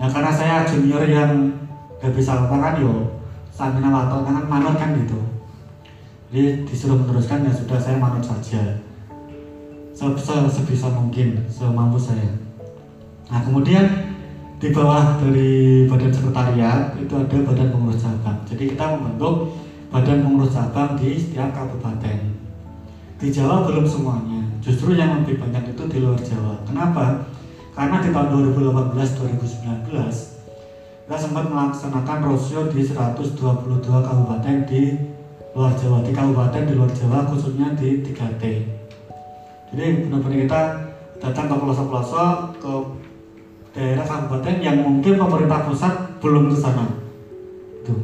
ya 0.00 0.06
karena 0.10 0.32
saya 0.34 0.66
junior 0.66 1.02
yang 1.06 1.54
gak 2.02 2.12
bisa 2.12 2.34
apa 2.34 2.56
kan 2.58 2.74
yo 2.82 3.22
stamina 3.54 4.10
atau 4.10 4.26
kan 4.26 4.44
manut 4.50 4.74
kan 4.74 4.92
gitu. 4.98 5.18
Jadi 6.28 6.66
disuruh 6.66 6.98
meneruskan 6.98 7.46
ya 7.46 7.52
sudah 7.54 7.78
saya 7.78 7.96
manut 8.02 8.22
saja. 8.26 8.82
Se 9.94 10.02
-se 10.02 10.34
sebisa 10.50 10.90
mungkin 10.90 11.46
semampu 11.46 11.94
saya. 11.94 12.34
Nah 13.30 13.40
kemudian 13.46 13.86
di 14.58 14.74
bawah 14.74 15.22
dari 15.22 15.84
badan 15.86 16.10
sekretariat 16.10 16.98
itu 16.98 17.14
ada 17.14 17.36
badan 17.46 17.68
pengurus 17.70 18.02
cabang. 18.02 18.42
Jadi 18.50 18.74
kita 18.74 18.98
membentuk 18.98 19.54
badan 19.94 20.26
pengurus 20.26 20.50
cabang 20.50 20.98
di 20.98 21.14
setiap 21.14 21.54
kabupaten. 21.54 22.18
Di 23.14 23.30
Jawa 23.30 23.62
belum 23.70 23.86
semuanya 23.86 24.42
justru 24.64 24.96
yang 24.96 25.22
lebih 25.22 25.38
banyak 25.38 25.76
itu 25.76 25.82
di 25.86 25.98
luar 26.02 26.18
Jawa. 26.18 26.56
Kenapa 26.64 27.28
karena 27.74 27.96
di 27.98 28.08
tahun 28.14 28.54
2018-2019 28.54 29.90
kita 31.04 31.16
sempat 31.20 31.44
melaksanakan 31.50 32.18
rosio 32.24 32.70
di 32.70 32.80
122 32.80 33.34
kabupaten 33.84 34.56
di 34.64 34.82
luar 35.52 35.74
Jawa 35.76 36.00
di 36.06 36.14
kabupaten 36.14 36.62
di 36.64 36.74
luar 36.78 36.90
Jawa 36.94 37.26
khususnya 37.28 37.74
di 37.74 38.00
3T 38.00 38.42
jadi 39.74 40.06
benar-benar 40.06 40.38
kita 40.46 40.62
datang 41.18 41.50
ke 41.50 41.54
pelosok-pelosok 41.58 42.36
ke 42.62 42.72
daerah 43.74 44.06
kabupaten 44.06 44.54
yang 44.62 44.78
mungkin 44.86 45.18
pemerintah 45.18 45.66
pusat 45.66 46.22
belum 46.22 46.54
ke 46.54 46.56
sana. 46.62 46.86
Itu. 47.82 47.94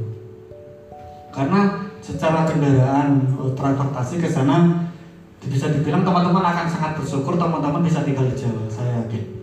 Karena 1.30 1.86
secara 2.02 2.42
kendaraan 2.42 3.22
eh, 3.38 3.52
transportasi 3.54 4.18
ke 4.18 4.26
sana 4.26 4.82
bisa 5.46 5.70
dibilang 5.70 6.02
teman-teman 6.02 6.42
akan 6.42 6.66
sangat 6.66 6.98
bersyukur 6.98 7.38
teman-teman 7.38 7.80
bisa 7.86 8.04
tinggal 8.04 8.28
di 8.28 8.36
Jawa 8.36 8.68
saya 8.68 9.00
yakin 9.00 9.39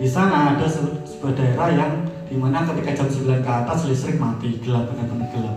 di 0.00 0.08
sana 0.08 0.56
ada 0.56 0.64
sebuah 0.64 1.36
daerah 1.36 1.68
yang 1.76 1.92
di 2.24 2.32
mana 2.40 2.64
ketika 2.64 3.04
jam 3.04 3.08
9 3.12 3.44
ke 3.44 3.50
atas 3.52 3.84
listrik 3.84 4.16
mati 4.16 4.56
gelap 4.64 4.88
benar-benar 4.88 5.28
gelap. 5.28 5.56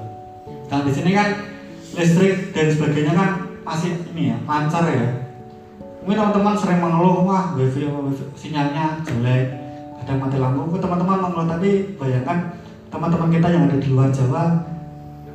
Dan 0.68 0.84
di 0.84 0.92
sini 0.92 1.16
kan 1.16 1.48
listrik 1.96 2.52
dan 2.52 2.68
sebagainya 2.68 3.14
kan 3.16 3.30
masih 3.64 3.96
ini 4.12 4.36
ya 4.36 4.38
lancar 4.44 4.84
ya. 4.92 5.32
Mungkin 6.04 6.20
teman-teman 6.20 6.60
sering 6.60 6.84
mengeluh 6.84 7.24
wah 7.24 7.56
wifi, 7.56 7.88
wifi 7.88 8.24
sinyalnya 8.36 9.00
jelek 9.08 9.48
kadang 10.04 10.20
mati 10.20 10.36
lampu. 10.36 10.76
Teman-teman 10.76 11.18
mengeluh 11.24 11.48
tapi 11.48 11.96
bayangkan 11.96 12.60
teman-teman 12.92 13.32
kita 13.32 13.48
yang 13.48 13.64
ada 13.72 13.80
di 13.80 13.88
luar 13.88 14.12
Jawa 14.12 14.44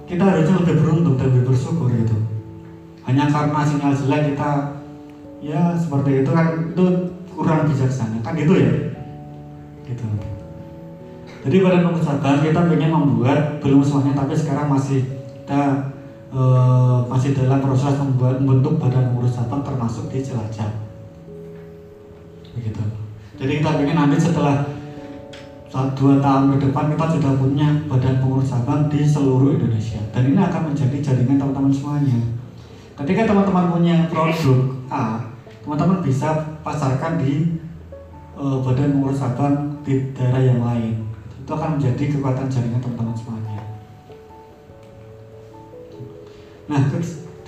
kita 0.04 0.24
harusnya 0.24 0.60
lebih 0.60 0.84
beruntung 0.84 1.16
dan 1.16 1.32
lebih 1.32 1.48
bersyukur 1.48 1.88
gitu. 1.96 2.16
Hanya 3.08 3.24
karena 3.32 3.64
sinyal 3.64 3.96
jelek 3.96 4.36
kita 4.36 4.50
ya 5.40 5.72
seperti 5.80 6.20
itu 6.20 6.28
kan 6.28 6.76
itu 6.76 6.84
kurang 7.32 7.64
bijaksana. 7.72 8.20
Kan 8.20 8.36
gitu 8.36 8.52
ya 8.52 8.97
gitu. 9.88 10.04
Jadi 11.48 11.56
nomor 11.64 12.02
cabang 12.02 12.44
kita 12.44 12.60
ingin 12.76 12.90
membuat 12.92 13.62
belum 13.62 13.80
semuanya 13.80 14.20
tapi 14.20 14.34
sekarang 14.34 14.68
masih 14.68 15.06
kita 15.48 15.88
uh, 16.34 17.00
masih 17.08 17.32
dalam 17.32 17.64
proses 17.64 17.96
membuat 17.96 18.42
membentuk 18.42 18.76
badan 18.76 19.12
pengurus 19.12 19.38
cabang 19.38 19.64
termasuk 19.64 20.12
di 20.12 20.20
Cilacap 20.20 20.68
begitu. 22.58 22.82
Jadi 23.38 23.62
kita 23.62 23.70
ingin 23.80 23.96
nanti 23.96 24.18
setelah 24.18 24.66
dua 25.94 26.18
tahun 26.18 26.58
ke 26.58 26.68
depan 26.68 26.90
kita 26.90 27.06
sudah 27.16 27.32
punya 27.38 27.68
badan 27.86 28.18
pengurus 28.18 28.50
cabang 28.50 28.90
di 28.90 29.06
seluruh 29.06 29.54
Indonesia. 29.54 30.02
Dan 30.10 30.34
ini 30.34 30.40
akan 30.42 30.74
menjadi 30.74 30.96
jaringan 30.98 31.38
teman-teman 31.38 31.70
semuanya. 31.70 32.18
Ketika 32.98 33.30
teman-teman 33.30 33.70
punya 33.70 34.10
produk 34.10 34.58
A 34.90 35.22
teman-teman 35.62 36.02
bisa 36.02 36.58
pasarkan 36.66 37.20
di 37.22 37.62
uh, 38.34 38.58
badan 38.64 38.98
pengurus 38.98 39.22
cabang 39.22 39.77
di 39.88 40.12
daerah 40.12 40.44
yang 40.44 40.60
lain 40.60 41.00
itu 41.40 41.50
akan 41.56 41.80
menjadi 41.80 42.04
kekuatan 42.12 42.52
jaringan 42.52 42.84
teman-teman 42.84 43.16
semuanya 43.16 43.48
Nah, 46.68 46.84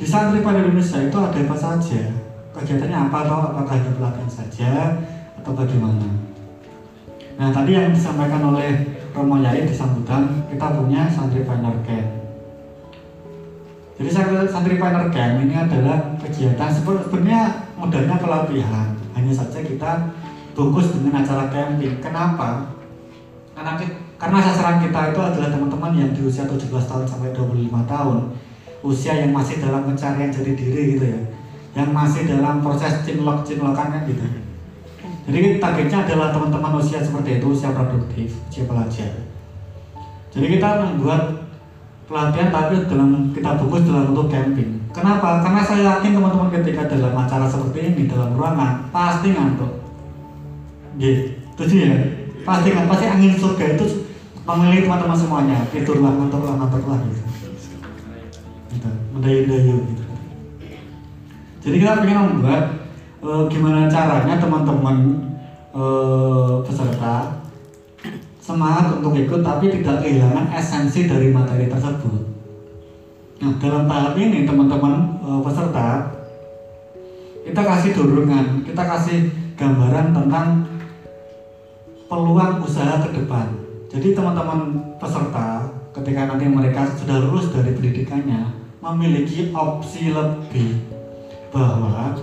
di 0.00 0.06
santri 0.09 0.40
pada 0.40 0.64
Indonesia 0.64 0.97
itu 0.97 1.12
ada 1.20 1.37
apa 1.37 1.52
saja? 1.52 2.09
Kegiatannya 2.56 2.99
apa 3.12 3.16
atau 3.28 3.38
apakah 3.52 3.76
hanya 3.76 3.92
pelatihan 3.92 4.32
saja 4.32 4.97
atau 5.37 5.52
bagaimana? 5.52 6.09
Nah, 7.37 7.52
tadi 7.52 7.76
yang 7.76 7.92
disampaikan 7.92 8.49
oleh 8.49 8.80
Romo 9.12 9.44
Yai 9.44 9.68
di 9.68 9.76
sambutan, 9.76 10.49
kita 10.49 10.73
punya 10.73 11.04
santri 11.12 11.44
pioneer 11.44 11.76
camp. 11.85 12.09
Jadi 14.00 14.09
santri 14.49 14.80
pioneer 14.80 15.12
camp 15.12 15.37
ini 15.44 15.52
adalah 15.52 16.16
kegiatan 16.16 16.70
sebenarnya 16.73 17.40
modalnya 17.76 18.16
pelatihan. 18.16 18.88
Hanya 19.12 19.37
saja 19.37 19.61
kita 19.61 19.92
bungkus 20.61 20.93
dengan 20.93 21.25
acara 21.25 21.49
camping. 21.49 21.97
Kenapa? 22.05 22.69
Karena 23.57 23.81
karena 24.21 24.38
sasaran 24.45 24.85
kita 24.85 25.17
itu 25.17 25.21
adalah 25.25 25.49
teman-teman 25.49 25.97
yang 25.97 26.11
di 26.12 26.21
usia 26.29 26.45
17 26.45 26.69
tahun 26.69 27.09
sampai 27.09 27.33
25 27.33 27.73
tahun. 27.88 28.19
Usia 28.85 29.17
yang 29.17 29.33
masih 29.33 29.57
dalam 29.64 29.88
pencarian 29.88 30.29
jati 30.29 30.52
diri 30.52 30.97
gitu 30.97 31.05
ya. 31.09 31.21
Yang 31.73 31.88
masih 31.97 32.23
dalam 32.29 32.61
proses 32.61 33.00
cinlok 33.09 33.40
cinlokan 33.49 33.88
kan 33.88 34.05
gitu. 34.05 34.21
Jadi 35.25 35.62
targetnya 35.62 36.05
adalah 36.05 36.29
teman-teman 36.37 36.76
usia 36.76 37.00
seperti 37.00 37.40
itu 37.40 37.47
usia 37.57 37.73
produktif 37.73 38.37
usia 38.52 38.69
pelajar. 38.69 39.12
Jadi 40.31 40.47
kita 40.61 40.69
membuat 40.85 41.49
pelatihan 42.05 42.52
tapi 42.52 42.85
dalam 42.85 43.33
kita 43.33 43.57
bungkus 43.57 43.88
dalam 43.88 44.12
bentuk 44.12 44.29
camping. 44.29 44.71
Kenapa? 44.90 45.40
Karena 45.40 45.61
saya 45.64 45.81
yakin 45.97 46.19
teman-teman 46.19 46.50
ketika 46.52 46.85
dalam 46.90 47.14
acara 47.14 47.47
seperti 47.49 47.95
ini 47.95 48.02
dalam 48.11 48.35
ruangan 48.35 48.90
pasti 48.90 49.31
ngantuk 49.33 49.89
gitu 51.00 51.33
tujuh 51.57 51.78
ya? 51.88 51.97
Pasti 52.45 52.76
kan 52.76 52.85
pasti 52.85 53.04
angin 53.09 53.33
surga 53.35 53.76
itu 53.80 54.07
memilih 54.45 54.85
teman-teman 54.85 55.16
semuanya. 55.16 55.59
Tidurlah 55.73 56.12
ngantuklah 56.14 56.54
ngantuklah 56.61 56.99
gitu. 57.09 57.23
Gitu 58.76 58.90
mendayu-dayu 59.21 59.76
gitu. 59.85 60.04
Jadi 61.61 61.76
kita 61.76 62.00
ingin 62.09 62.40
membuat 62.40 62.88
e, 63.21 63.30
gimana 63.52 63.85
caranya 63.85 64.40
teman-teman 64.40 64.97
e, 65.76 65.85
peserta 66.64 67.45
semangat 68.40 68.97
untuk 68.97 69.12
ikut 69.12 69.45
tapi 69.45 69.69
tidak 69.69 70.00
kehilangan 70.00 70.49
esensi 70.57 71.04
dari 71.04 71.28
materi 71.28 71.69
tersebut. 71.69 72.33
Nah 73.45 73.52
dalam 73.61 73.85
tahap 73.85 74.16
ini 74.16 74.49
teman-teman 74.49 75.21
e, 75.21 75.28
peserta 75.45 75.88
kita 77.45 77.61
kasih 77.61 77.90
dorongan 77.92 78.64
kita 78.64 78.80
kasih 78.80 79.19
gambaran 79.61 80.16
tentang 80.16 80.64
peluang 82.11 82.67
usaha 82.67 82.99
ke 83.07 83.14
depan 83.14 83.55
jadi 83.87 84.19
teman-teman 84.19 84.83
peserta 84.99 85.71
ketika 85.95 86.26
nanti 86.26 86.50
mereka 86.50 86.90
sudah 86.99 87.23
lulus 87.23 87.55
dari 87.55 87.71
pendidikannya 87.71 88.50
memiliki 88.83 89.55
opsi 89.55 90.11
lebih 90.11 90.83
bahwa 91.55 92.19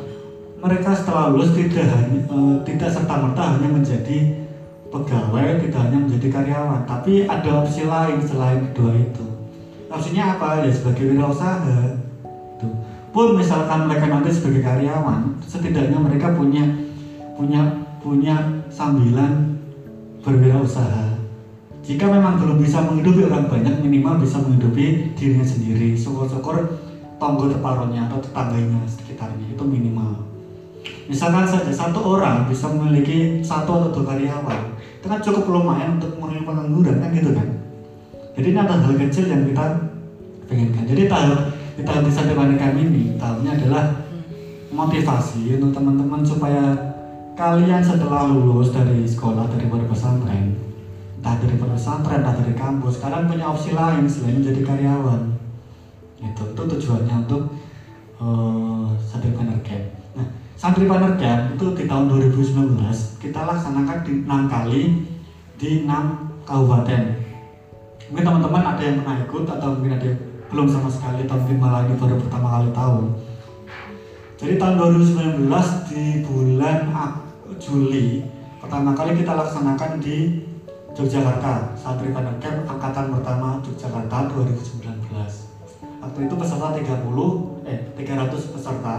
mereka 0.57 0.91
setelah 0.91 1.31
lulus 1.31 1.53
tidak 1.53 1.85
hanya 1.85 2.19
e, 2.25 2.37
tidak 2.65 2.89
serta 2.89 3.13
merta 3.21 3.55
hanya 3.55 3.69
menjadi 3.69 4.47
pegawai, 4.89 5.61
tidak 5.61 5.79
hanya 5.85 5.99
menjadi 6.07 6.27
karyawan, 6.31 6.81
tapi 6.87 7.27
ada 7.27 7.49
opsi 7.61 7.85
lain 7.85 8.17
selain 8.23 8.71
kedua 8.71 8.95
itu. 8.95 9.25
Opsinya 9.87 10.35
apa 10.35 10.65
ya 10.65 10.71
sebagai 10.71 11.13
wirausaha. 11.13 11.99
Tuh. 12.57 12.73
Pun 13.13 13.37
misalkan 13.37 13.87
mereka 13.87 14.09
nanti 14.09 14.33
sebagai 14.33 14.63
karyawan, 14.63 15.37
setidaknya 15.43 15.99
mereka 15.99 16.33
punya 16.33 16.63
punya 17.37 17.85
punya 18.01 18.35
sambilan 18.71 19.56
berwirausaha 20.27 21.17
jika 21.87 22.03
memang 22.03 22.35
belum 22.35 22.59
bisa 22.59 22.83
menghidupi 22.83 23.31
orang 23.31 23.47
banyak, 23.47 23.79
minimal 23.79 24.19
bisa 24.19 24.43
menghidupi 24.43 25.15
dirinya 25.15 25.47
sendiri. 25.47 25.95
Syukur-syukur 25.95 26.75
tonggo 27.15 27.47
teparonya 27.47 28.11
atau 28.11 28.19
tetangganya 28.19 28.83
sekitarnya 28.83 29.55
itu 29.55 29.63
minimal. 29.63 30.27
Misalkan 31.07 31.47
saja 31.47 31.71
satu 31.71 32.19
orang 32.19 32.43
bisa 32.51 32.67
memiliki 32.67 33.39
satu 33.39 33.79
atau 33.79 33.89
dua 33.95 34.03
karyawan, 34.03 34.75
itu 34.99 35.07
kan 35.07 35.19
cukup 35.23 35.47
lumayan 35.47 35.95
untuk 35.95 36.19
mengurangi 36.19 36.43
pengangguran 36.43 36.95
kan 36.99 37.09
gitu 37.15 37.31
kan. 37.31 37.47
Jadi 38.35 38.47
ini 38.51 38.59
adalah 38.59 38.79
hal 38.83 38.93
kecil 39.07 39.25
yang 39.31 39.43
kita 39.47 39.65
pengenkan. 40.51 40.83
Jadi 40.91 41.01
tahap 41.07 41.39
di 41.79 41.81
tahap 41.87 42.03
desa 42.03 42.27
kami 42.27 42.79
ini 42.83 43.03
tahapnya 43.15 43.55
adalah 43.55 43.85
motivasi 44.75 45.55
untuk 45.55 45.71
teman-teman 45.71 46.19
supaya 46.27 46.86
kalian 47.37 47.85
setelah 47.85 48.25
lulus 48.25 48.73
dari 48.73 49.05
sekolah 49.05 49.45
dari 49.53 49.69
pesantren 49.69 50.67
entah 51.27 51.43
dari 51.43 51.59
pesantren, 51.59 52.23
entah 52.23 52.35
dari 52.39 52.55
kampus, 52.55 53.03
kalian 53.03 53.27
punya 53.27 53.51
opsi 53.51 53.75
lain 53.75 54.07
selain 54.07 54.39
menjadi 54.39 54.61
karyawan. 54.63 55.35
Itu, 56.23 56.43
itu 56.55 56.61
tujuannya 56.63 57.15
untuk 57.27 57.51
uh, 58.23 58.87
santri 59.03 59.35
camp. 59.35 59.85
Nah, 60.15 60.27
santri 60.55 60.87
camp 60.87 61.41
itu 61.57 61.65
di 61.75 61.83
tahun 61.83 62.05
2019 62.07 62.79
kita 63.19 63.39
laksanakan 63.43 63.97
di 64.07 64.13
enam 64.23 64.41
kali 64.47 64.81
di 65.59 65.69
enam 65.83 66.31
kabupaten. 66.47 67.27
Mungkin 68.07 68.23
teman-teman 68.23 68.63
ada 68.63 68.81
yang 68.81 69.03
pernah 69.03 69.17
ikut 69.19 69.43
atau 69.51 69.67
mungkin 69.75 69.99
ada 69.99 70.05
yang 70.07 70.19
belum 70.47 70.67
sama 70.71 70.87
sekali 70.87 71.27
atau 71.27 71.35
mungkin 71.43 71.59
malah 71.59 71.83
ini 71.83 71.99
baru 71.99 72.15
pertama 72.23 72.47
kali 72.55 72.69
tahu. 72.71 72.97
Jadi 74.37 74.53
tahun 74.55 74.73
2019 75.03 75.89
di 75.91 76.03
bulan 76.23 76.87
Juli. 77.55 78.27
Pertama 78.59 78.91
kali 78.91 79.15
kita 79.15 79.31
laksanakan 79.31 80.03
di 80.03 80.43
Yogyakarta 80.97 81.77
Santri 81.77 82.09
Camp 82.11 82.65
angkatan 82.67 83.13
pertama 83.13 83.61
Yogyakarta 83.63 84.33
2019 84.33 85.47
waktu 86.01 86.19
itu 86.25 86.35
peserta 86.39 86.73
30 86.73 87.69
eh 87.69 87.79
300 87.93 88.53
peserta. 88.53 88.95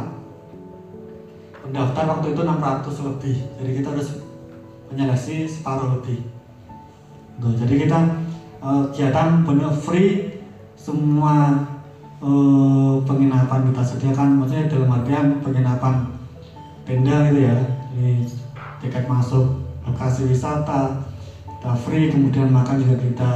Pendaftar 1.65 2.05
waktu 2.17 2.27
itu 2.33 2.41
600 2.45 3.09
lebih. 3.09 3.37
Jadi 3.61 3.71
kita 3.83 3.89
harus 3.93 4.09
menyeleksi 4.89 5.37
separuh 5.45 6.01
lebih. 6.01 6.25
Tuh, 7.39 7.53
jadi 7.55 7.75
kita 7.87 7.99
uh, 8.65 8.83
kegiatan 8.93 9.45
benar 9.45 9.73
free. 9.75 10.41
Semua 10.79 11.67
uh, 12.23 13.03
penginapan 13.05 13.69
kita 13.69 13.83
sediakan. 13.85 14.41
Maksudnya 14.41 14.71
dalam 14.71 14.91
artian 14.97 15.27
penginapan 15.45 15.95
tenda 16.89 17.29
gitu 17.29 17.45
ya 17.45 17.78
ini 17.97 18.27
tiket 18.83 19.09
masuk 19.09 19.65
lokasi 19.87 20.29
wisata 20.29 21.01
kita 21.59 21.75
free 21.75 22.07
kemudian 22.07 22.55
makan 22.55 22.79
juga 22.79 22.97
kita 23.03 23.31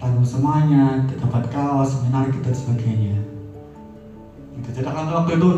tanggung 0.00 0.24
semuanya 0.24 1.04
kita 1.04 1.26
dapat 1.26 1.44
kaos 1.52 2.00
seminar 2.00 2.30
kita 2.32 2.48
dan 2.48 2.56
sebagainya. 2.56 3.16
Gitu. 4.56 4.68
jadi 4.80 4.88
kan 4.88 5.06
waktu 5.10 5.36
itu 5.36 5.50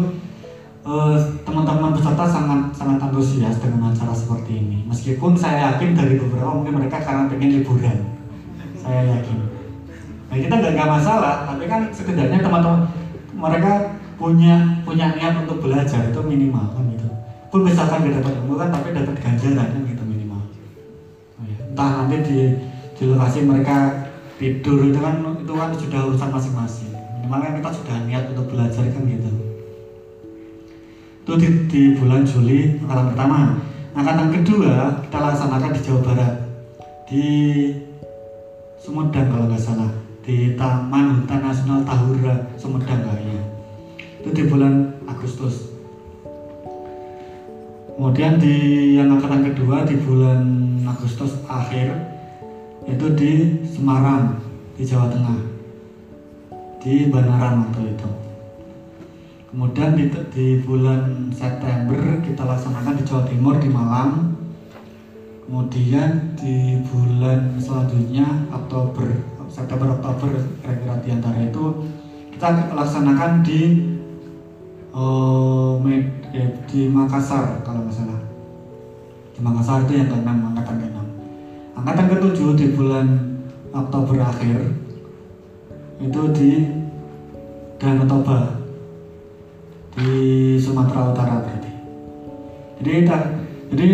eh, 0.83 1.17
teman-teman 1.47 1.95
peserta 1.95 2.25
sangat 2.27 2.75
sangat 2.75 2.99
antusias 2.99 3.63
dengan 3.63 3.95
acara 3.95 4.11
seperti 4.11 4.59
ini. 4.59 4.79
Meskipun 4.91 5.39
saya 5.39 5.71
yakin 5.71 5.95
dari 5.95 6.19
beberapa 6.19 6.51
mungkin 6.51 6.83
mereka 6.83 6.99
karena 6.99 7.31
pengen 7.31 7.63
liburan. 7.63 7.99
Saya 8.75 9.21
yakin. 9.21 9.39
Nah 10.33 10.37
kita 10.41 10.55
nggak 10.59 10.91
masalah 10.91 11.47
tapi 11.47 11.71
kan 11.71 11.87
setidaknya 11.95 12.43
teman-teman 12.43 12.91
mereka 13.39 13.95
punya 14.19 14.83
punya 14.83 15.15
niat 15.17 15.47
untuk 15.47 15.65
belajar 15.65 16.11
itu 16.11 16.21
minimal 16.21 16.75
kan 16.77 16.85
gitu 16.93 17.09
pun 17.51 17.61
misalkan 17.67 18.07
nggak 18.07 18.23
dapat 18.23 18.33
ilmu 18.41 18.55
tapi 18.57 18.89
dapat 18.95 19.15
ganjaran 19.19 19.69
kan 19.75 19.83
gitu 19.85 20.01
entah 21.71 22.05
nanti 22.05 22.17
di 22.27 22.39
di 22.93 23.03
lokasi 23.09 23.47
mereka 23.47 24.05
tidur 24.37 24.85
itu 24.85 24.99
kan 25.01 25.23
itu 25.23 25.53
kan 25.57 25.71
sudah 25.73 26.01
urusan 26.13 26.29
masing-masing. 26.29 26.93
Minimal 26.93 27.41
kan 27.41 27.53
kita 27.57 27.71
sudah 27.73 27.97
niat 28.05 28.25
untuk 28.35 28.53
belajar 28.53 28.85
kan 28.85 29.03
gitu. 29.09 29.31
Itu 31.25 31.33
di, 31.41 31.49
di 31.73 31.83
bulan 31.97 32.29
Juli 32.29 32.77
angkatan 32.85 33.07
pertama. 33.17 33.41
Angkatan 33.97 34.29
kedua 34.29 35.01
kita 35.09 35.19
laksanakan 35.25 35.71
di 35.73 35.81
Jawa 35.81 36.01
Barat. 36.05 36.35
Di 37.09 37.27
Sumedang 38.77 39.33
kalau 39.33 39.49
nggak 39.49 39.63
salah. 39.63 39.91
Di 40.21 40.53
Taman 40.61 41.25
Hutan 41.25 41.41
Nasional 41.41 41.81
Tahura 41.89 42.35
Sumedang 42.61 43.09
kayaknya. 43.09 43.41
Itu 44.21 44.29
di 44.37 44.43
bulan 44.53 45.01
Agustus 45.09 45.70
kemudian 48.01 48.41
di 48.41 48.57
yang 48.97 49.13
angkatan 49.13 49.53
kedua 49.53 49.85
di 49.85 49.93
bulan 50.01 50.41
Agustus 50.89 51.37
akhir 51.45 51.93
itu 52.89 53.07
di 53.13 53.33
Semarang 53.69 54.41
di 54.73 54.89
Jawa 54.89 55.13
Tengah. 55.13 55.37
Di 56.81 57.13
Banaran 57.13 57.69
waktu 57.69 57.93
itu. 57.93 58.09
Kemudian 59.53 60.01
di, 60.01 60.09
di 60.33 60.47
bulan 60.65 61.29
September 61.29 62.25
kita 62.25 62.41
laksanakan 62.41 62.97
di 62.97 63.05
Jawa 63.05 63.29
Timur 63.29 63.61
di 63.61 63.69
Malang. 63.69 64.33
Kemudian 65.45 66.41
di 66.41 66.81
bulan 66.89 67.61
selanjutnya 67.61 68.49
Oktober 68.49 69.13
September 69.53 70.01
Oktober 70.01 70.41
kira-kira 70.65 71.05
di 71.05 71.09
antara 71.13 71.37
itu 71.45 71.85
kita 72.33 72.73
laksanakan 72.73 73.45
di 73.45 73.90
uh, 74.95 75.79
di 76.71 76.87
Makassar 76.87 77.67
kalau 77.67 77.83
nggak 77.83 77.95
salah 77.95 78.21
di 79.35 79.41
Makassar 79.43 79.87
itu 79.87 79.93
yang 79.99 80.09
ke-6 80.09 80.31
angkatan 80.31 80.77
ke-6 80.79 80.99
angkatan 81.75 82.05
ke-7 82.11 82.41
di 82.55 82.67
bulan 82.79 83.07
Oktober 83.75 84.17
akhir 84.23 84.59
itu 86.01 86.21
di 86.33 86.51
Danau 87.81 88.05
Toba 88.09 88.61
di 89.97 90.11
Sumatera 90.61 91.13
Utara 91.13 91.43
berarti. 91.43 91.73
Jadi 92.81 92.91
kita, 93.05 93.19
jadi 93.75 93.89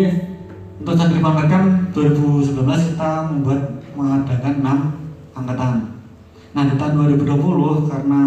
untuk 0.79 0.95
santri 0.95 1.19
pamerkan 1.19 1.91
2019 1.91 2.63
kita 2.95 3.11
membuat 3.33 3.63
mengadakan 3.97 4.55
6 4.63 5.39
angkatan. 5.39 5.75
Nah 6.55 6.63
di 6.69 6.75
tahun 6.79 6.93
2020 7.17 7.91
karena 7.91 8.21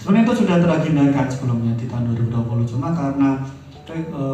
sebenarnya 0.00 0.24
itu 0.24 0.34
sudah 0.42 0.56
teragendakan 0.64 1.26
sebelumnya 1.28 1.72
di 1.76 1.84
tahun 1.84 2.16
2020 2.16 2.72
cuma 2.72 2.88
karena 2.96 3.44
e, 3.92 4.24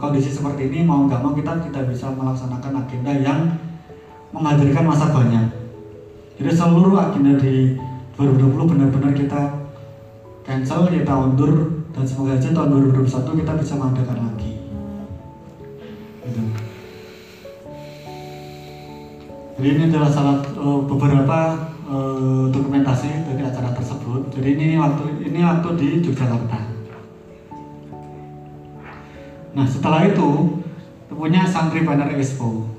kondisi 0.00 0.32
seperti 0.32 0.72
ini 0.72 0.80
mau 0.88 1.04
nggak 1.04 1.20
mau 1.20 1.36
kita 1.36 1.60
tidak 1.68 1.92
bisa 1.92 2.08
melaksanakan 2.08 2.80
agenda 2.80 3.12
yang 3.20 3.40
menghadirkan 4.32 4.86
masa 4.86 5.10
banyak. 5.10 5.50
Jadi 6.40 6.50
seluruh 6.56 6.96
agenda 6.96 7.36
di 7.36 7.76
2020 8.16 8.70
benar-benar 8.70 9.12
kita 9.12 9.42
cancel, 10.46 10.88
kita 10.88 11.12
undur 11.12 11.84
dan 11.92 12.04
semoga 12.06 12.38
aja 12.38 12.48
tahun 12.48 12.68
2021 12.96 13.40
kita 13.44 13.52
bisa 13.60 13.72
mengadakan 13.76 14.18
lagi. 14.30 14.52
Gitu. 16.24 16.42
Jadi 19.60 19.68
ini 19.68 19.82
adalah 19.92 20.08
salah 20.08 20.40
uh, 20.56 20.80
beberapa 20.88 21.68
uh, 21.84 22.48
dokumentasi 22.48 23.28
dari 23.28 23.42
acara 23.44 23.76
tersebut. 23.76 23.99
Jadi 24.30 24.48
ini 24.56 24.76
waktu 24.78 25.04
ini 25.26 25.40
waktu 25.42 25.68
di 25.78 25.86
Yogyakarta. 26.04 26.58
Nah 29.50 29.66
setelah 29.66 30.06
itu 30.06 30.60
punya 31.10 31.42
santri 31.46 31.82
banner 31.82 32.10
expo. 32.14 32.70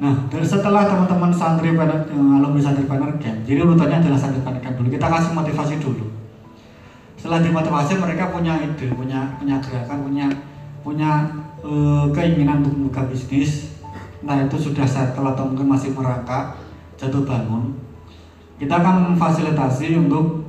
Nah 0.00 0.26
dari 0.28 0.46
setelah 0.46 0.86
teman-teman 0.86 1.30
santri 1.30 1.74
banner 1.74 2.06
uh, 2.10 2.38
alumni 2.40 2.60
santri 2.60 2.84
banner 2.86 3.14
camp, 3.22 3.46
jadi 3.46 3.62
urutannya 3.62 4.02
adalah 4.02 4.18
santri 4.18 4.42
banner 4.42 4.60
camp 4.60 4.78
dulu. 4.78 4.88
Kita 4.90 5.06
kasih 5.06 5.32
motivasi 5.34 5.74
dulu. 5.78 6.06
Setelah 7.20 7.44
dimotivasi 7.44 8.00
mereka 8.00 8.32
punya 8.32 8.56
ide, 8.58 8.88
punya 8.96 9.36
punya 9.36 9.60
gerakan, 9.60 10.08
punya 10.08 10.26
punya 10.80 11.28
uh, 11.64 12.08
keinginan 12.12 12.64
untuk 12.64 12.74
membuka 12.76 13.04
bisnis 13.08 13.76
nah 14.20 14.36
itu 14.36 14.56
sudah 14.60 14.84
settle 14.84 15.24
atau 15.24 15.48
mungkin 15.48 15.72
masih 15.72 15.96
merangkak 15.96 16.60
jatuh 17.00 17.24
bangun 17.24 17.72
kita 18.60 18.76
akan 18.76 19.12
memfasilitasi 19.12 19.96
untuk 19.96 20.39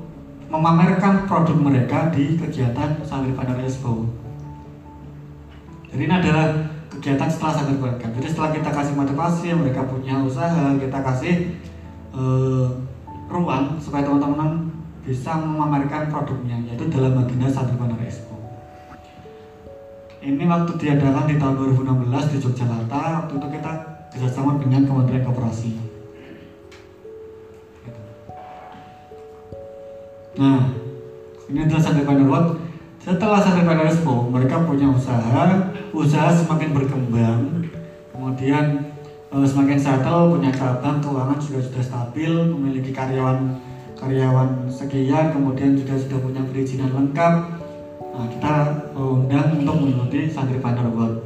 memamerkan 0.52 1.26
produk 1.32 1.56
mereka 1.56 2.12
di 2.12 2.36
kegiatan 2.36 3.00
Santri 3.08 3.32
Bandar 3.32 3.56
Expo 3.64 4.04
jadi 5.88 6.04
ini 6.04 6.14
adalah 6.14 6.48
kegiatan 6.92 7.32
setelah 7.32 7.54
Santri 7.56 7.80
Bandar 7.80 8.12
jadi 8.12 8.28
setelah 8.28 8.52
kita 8.52 8.70
kasih 8.70 8.94
motivasi 9.00 9.48
mereka 9.56 9.88
punya 9.88 10.20
usaha 10.20 10.76
kita 10.76 11.00
kasih 11.00 11.56
uh, 12.12 12.68
ruang 13.32 13.80
supaya 13.80 14.04
teman-teman 14.04 14.68
bisa 15.08 15.40
memamerkan 15.40 16.12
produknya 16.12 16.60
yaitu 16.68 16.92
dalam 16.92 17.16
agenda 17.24 17.48
Santri 17.48 17.80
Bandar 17.80 18.04
Expo 18.04 18.36
ini 20.22 20.46
waktu 20.46 20.78
diadakan 20.78 21.26
di 21.26 21.42
tahun 21.42 21.58
2016 21.82 22.30
di 22.30 22.38
Yogyakarta. 22.46 23.26
Waktu 23.26 23.34
itu 23.42 23.48
kita 23.58 23.72
kerjasama 24.14 24.62
dengan 24.62 24.86
Kementerian 24.86 25.26
Koperasi 25.26 25.91
nah 30.40 30.72
ini 31.52 31.68
adalah 31.68 31.84
World 32.24 32.50
setelah 33.02 33.42
Expo 33.90 34.30
mereka 34.30 34.62
punya 34.62 34.86
usaha. 34.86 35.74
Usaha 35.90 36.30
semakin 36.30 36.70
berkembang. 36.70 37.66
Kemudian 38.14 38.94
eh, 39.34 39.46
semakin 39.50 39.76
settle 39.82 40.38
punya 40.38 40.54
cabang 40.54 41.02
keuangan 41.02 41.42
sudah 41.42 41.62
sudah 41.66 41.82
stabil 41.82 42.30
memiliki 42.30 42.94
karyawan 42.94 43.58
karyawan 43.98 44.70
sekian 44.70 45.34
kemudian 45.34 45.74
juga 45.74 45.98
sudah 45.98 46.22
punya 46.22 46.42
perizinan 46.46 46.94
lengkap. 46.94 47.34
Nah, 48.12 48.28
kita 48.30 48.54
undang 48.94 49.58
untuk 49.58 49.76
mengikuti 49.82 50.30
Pandar 50.62 50.86
World. 50.94 51.26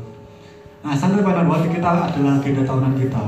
Nah, 0.80 0.96
Pandar 1.28 1.44
World 1.44 1.68
kita 1.76 2.08
adalah 2.08 2.40
agenda 2.40 2.64
tahunan 2.64 2.96
kita. 2.96 3.26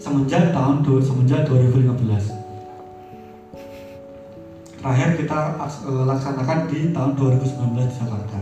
Semenjak 0.00 0.52
tahun 0.52 0.80
semenjak 1.04 1.44
2015. 1.44 2.53
Terakhir 4.84 5.16
kita 5.16 5.56
eh, 5.64 6.04
laksanakan 6.04 6.58
di 6.68 6.92
tahun 6.92 7.16
2019 7.16 7.88
di 7.88 7.94
Jakarta. 8.04 8.38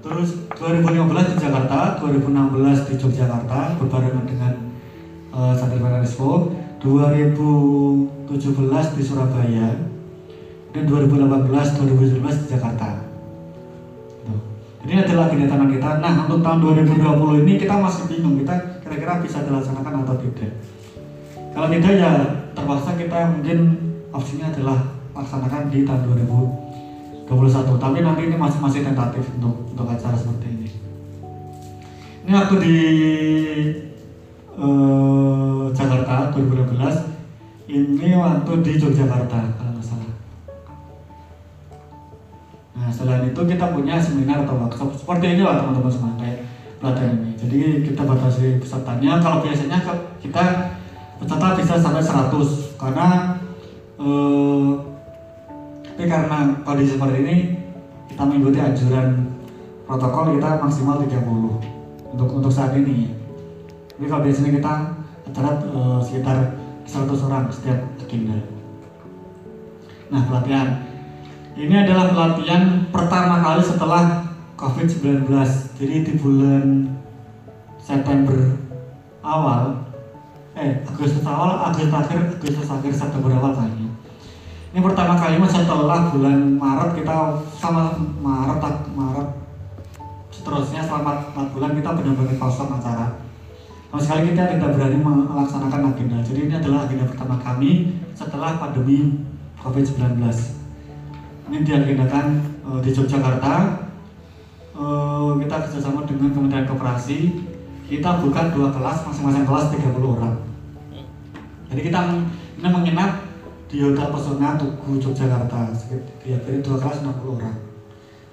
Terus 0.00 0.30
2015 0.56 1.30
di 1.30 1.36
Jakarta, 1.36 2.00
2016 2.00 2.88
di 2.88 2.94
Yogyakarta 2.96 3.76
berbarengan 3.78 4.26
dengan 4.26 4.52
uh, 5.30 5.54
Santri 5.54 5.78
Pandar 5.78 6.02
Expo, 6.02 6.50
2017 6.82 8.98
di 8.98 9.02
Surabaya, 9.04 9.68
dan 10.74 10.82
2018 10.88 11.78
2019 11.78 12.18
di 12.18 12.46
Jakarta. 12.50 12.88
Ini 14.82 15.06
adalah 15.06 15.30
kegiatan 15.30 15.70
kita. 15.70 16.02
Nah 16.02 16.26
untuk 16.26 16.42
tahun 16.42 16.58
2020 16.58 17.46
ini 17.46 17.54
kita 17.54 17.78
masih 17.78 18.10
bingung 18.10 18.42
kita 18.42 18.82
kira-kira 18.82 19.22
bisa 19.22 19.46
dilaksanakan 19.46 20.02
atau 20.02 20.18
tidak. 20.18 20.50
Kalau 21.54 21.70
tidak 21.70 21.92
ya 21.94 22.12
terpaksa 22.58 22.90
kita 22.98 23.38
mungkin 23.38 23.91
opsinya 24.12 24.52
adalah 24.52 24.78
laksanakan 25.16 25.72
di 25.72 25.84
tahun 25.84 26.08
2021 27.28 27.82
tapi 27.82 27.98
nanti 28.04 28.22
ini 28.28 28.36
masih 28.36 28.60
masih 28.60 28.80
tentatif 28.84 29.24
untuk 29.40 29.72
untuk 29.72 29.86
acara 29.88 30.16
seperti 30.16 30.46
ini. 30.52 30.68
Ini 32.22 32.30
waktu 32.38 32.54
di 32.62 32.76
uh, 34.54 35.66
Jakarta 35.74 36.30
2015 36.36 37.72
ini 37.72 38.08
waktu 38.14 38.52
di 38.62 38.72
Yogyakarta 38.78 39.62
Nah 42.72 42.90
selain 42.90 43.30
itu 43.30 43.40
kita 43.46 43.70
punya 43.70 44.00
seminar 44.00 44.42
atau 44.42 44.58
workshop 44.58 44.90
seperti 44.98 45.38
ini 45.38 45.42
lah 45.46 45.62
teman-teman 45.62 45.92
semua 45.92 46.18
kayak 46.18 46.42
pelatihan 46.82 47.14
ini. 47.20 47.32
Jadi 47.38 47.58
kita 47.86 48.02
batasi 48.02 48.58
pesertanya. 48.58 49.22
Kalau 49.22 49.38
biasanya 49.38 49.78
kita 50.18 50.44
peserta 51.22 51.48
bisa 51.54 51.74
sampai 51.78 52.02
100 52.02 52.80
karena 52.80 53.31
eh, 54.02 54.68
tapi 55.86 56.04
karena 56.10 56.38
kondisi 56.66 56.98
seperti 56.98 57.16
ini 57.22 57.36
kita 58.10 58.22
mengikuti 58.26 58.58
anjuran 58.58 59.38
protokol 59.86 60.34
kita 60.34 60.58
maksimal 60.58 60.98
30 60.98 62.12
untuk 62.18 62.28
untuk 62.34 62.52
saat 62.52 62.74
ini. 62.74 63.14
Jadi 63.96 64.06
kalau 64.10 64.22
biasanya 64.26 64.50
kita 64.58 64.72
acara 65.30 65.50
eh, 65.62 65.98
sekitar 66.02 66.38
100 66.82 67.26
orang 67.30 67.44
setiap 67.54 67.78
agenda. 68.02 68.36
Nah 70.10 70.20
pelatihan 70.26 70.82
ini 71.52 71.74
adalah 71.76 72.10
pelatihan 72.10 72.88
pertama 72.88 73.44
kali 73.44 73.60
setelah 73.60 74.24
COVID-19. 74.56 75.28
Jadi 75.76 75.94
di 76.00 76.12
bulan 76.16 76.88
September 77.76 78.56
awal, 79.20 79.84
eh 80.56 80.80
Agustus 80.86 81.20
awal, 81.28 81.60
Agustus 81.68 81.92
akhir, 81.92 82.40
Agustus 82.40 82.68
akhir 82.72 82.92
September 82.96 83.30
awal 83.36 83.52
kayaknya. 83.52 83.91
Ini 84.72 84.80
pertama 84.80 85.20
kali 85.20 85.36
mas 85.36 85.52
setelah 85.52 86.08
bulan 86.08 86.56
Maret 86.56 86.96
kita 86.96 87.36
sama 87.60 87.92
Maret, 88.24 88.88
Maret. 88.96 89.28
Seterusnya 90.32 90.80
selama 90.80 91.28
4 91.36 91.52
bulan 91.52 91.76
kita 91.76 91.92
benar-benar 91.92 92.36
kosong 92.40 92.72
acara. 92.72 93.20
Sama 93.92 94.00
sekali 94.00 94.32
kita 94.32 94.56
tidak 94.56 94.72
berani 94.72 94.96
melaksanakan 95.04 95.92
agenda. 95.92 96.24
Jadi 96.24 96.48
ini 96.48 96.54
adalah 96.56 96.88
agenda 96.88 97.04
pertama 97.04 97.36
kami 97.36 98.00
setelah 98.16 98.56
pandemi 98.56 99.20
COVID-19 99.60 100.24
ini 101.52 101.68
diagendakan 101.68 102.26
uh, 102.64 102.80
di 102.80 102.96
Yogyakarta. 102.96 103.84
Uh, 104.72 105.36
kita 105.36 105.68
kerjasama 105.68 106.08
dengan 106.08 106.32
Kementerian 106.32 106.64
Koperasi. 106.64 107.44
Kita 107.92 108.24
buka 108.24 108.48
dua 108.56 108.72
kelas 108.72 109.04
masing-masing 109.04 109.44
kelas 109.44 109.68
30 109.68 110.00
orang. 110.00 110.40
Jadi 111.68 111.80
kita 111.92 112.00
ini 112.56 112.68
menginap 112.72 113.31
di 113.72 113.80
Hotel 113.80 114.12
Pesona 114.12 114.60
Tugu 114.60 115.00
Yogyakarta. 115.00 115.72
Jadi 116.20 116.60
dua 116.60 116.76
kelas 116.76 117.00
60 117.00 117.40
orang. 117.40 117.56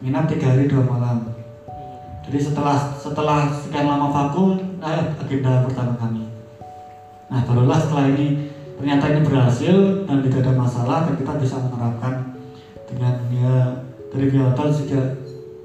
Menginap 0.03 0.27
tiga 0.27 0.51
hari 0.51 0.67
dua 0.67 0.83
malam. 0.83 1.31
Jadi 2.27 2.39
setelah 2.43 2.91
setelah 2.99 3.47
sekian 3.47 3.87
lama 3.87 4.11
vakum 4.11 4.59
eh, 4.83 5.01
agenda 5.15 5.63
pertama 5.63 5.95
kami. 5.95 6.27
Nah 7.31 7.39
barulah 7.47 7.79
setelah 7.79 8.11
ini 8.11 8.51
ternyata 8.75 9.15
ini 9.15 9.21
berhasil 9.23 9.75
dan 10.03 10.19
tidak 10.27 10.43
ada 10.43 10.53
masalah 10.59 11.07
dan 11.07 11.15
kita 11.15 11.31
bisa 11.39 11.55
menerapkan 11.55 12.35
dengan 12.91 13.15
ya 13.31 13.55
dari 14.11 14.27
hotel 14.35 14.67
sudah 14.75 15.03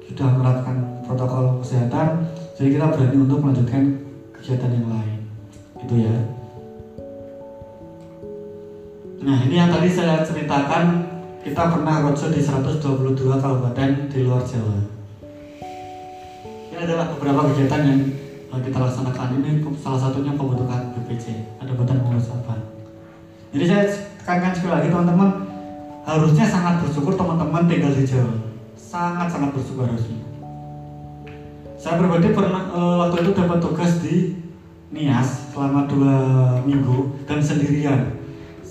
sudah 0.07 0.27
menerapkan 0.39 1.03
protokol 1.03 1.59
kesehatan 1.59 2.23
jadi 2.55 2.79
kita 2.79 2.85
berani 2.95 3.17
untuk 3.27 3.43
melanjutkan 3.43 3.83
kegiatan 4.39 4.71
yang 4.71 4.87
lain. 4.87 5.19
Itu 5.83 5.95
ya 5.99 6.15
nah 9.25 9.41
ini 9.41 9.57
yang 9.57 9.73
tadi 9.73 9.89
saya 9.89 10.21
ceritakan 10.21 11.01
kita 11.41 11.61
pernah 11.73 12.05
roadshow 12.05 12.29
di 12.29 12.41
122 12.41 13.41
kabupaten 13.41 13.89
di 14.09 14.19
luar 14.21 14.41
Jawa. 14.45 14.77
Ini 16.69 16.77
adalah 16.77 17.09
beberapa 17.17 17.49
kegiatan 17.49 17.81
yang 17.85 18.01
kita 18.53 18.77
laksanakan. 18.77 19.41
Ini 19.41 19.65
salah 19.81 19.99
satunya 19.99 20.33
pembentukan 20.37 20.93
BPC 20.93 21.57
ada 21.61 21.73
badan 21.73 22.01
pengurus 22.01 22.29
jadi 23.55 23.71
saya 23.71 23.83
tekankan 24.19 24.51
sekali 24.51 24.71
lagi 24.75 24.87
teman-teman 24.91 25.47
harusnya 26.03 26.43
sangat 26.43 26.83
bersyukur 26.83 27.15
teman-teman 27.15 27.63
tinggal 27.71 27.95
di 27.95 28.03
Jawa. 28.03 28.35
Sangat 28.75 29.31
sangat 29.31 29.55
bersyukur 29.55 29.87
harusnya. 29.87 30.19
Saya 31.79 31.95
pribadi 31.95 32.35
pernah 32.35 32.67
eh, 32.67 32.95
waktu 32.99 33.23
itu 33.23 33.31
dapat 33.31 33.63
tugas 33.63 34.03
di 34.03 34.35
Nias 34.91 35.55
selama 35.55 35.87
dua 35.87 36.17
minggu 36.67 37.15
dan 37.23 37.39
sendirian 37.39 38.14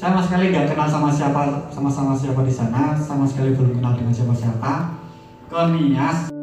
sama 0.05 0.21
sekali 0.21 0.53
nggak 0.53 0.69
kenal 0.69 0.85
sama 0.85 1.09
siapa 1.09 1.65
sama 1.73 1.89
sama 1.89 2.13
siapa 2.13 2.45
di 2.45 2.53
sana 2.53 2.93
sama 2.93 3.25
sekali 3.25 3.57
belum 3.57 3.81
kenal 3.81 3.97
dengan 3.97 4.13
siapa 4.13 4.37
siapa 4.37 4.73
ke 5.49 5.61
Nias 5.73 6.34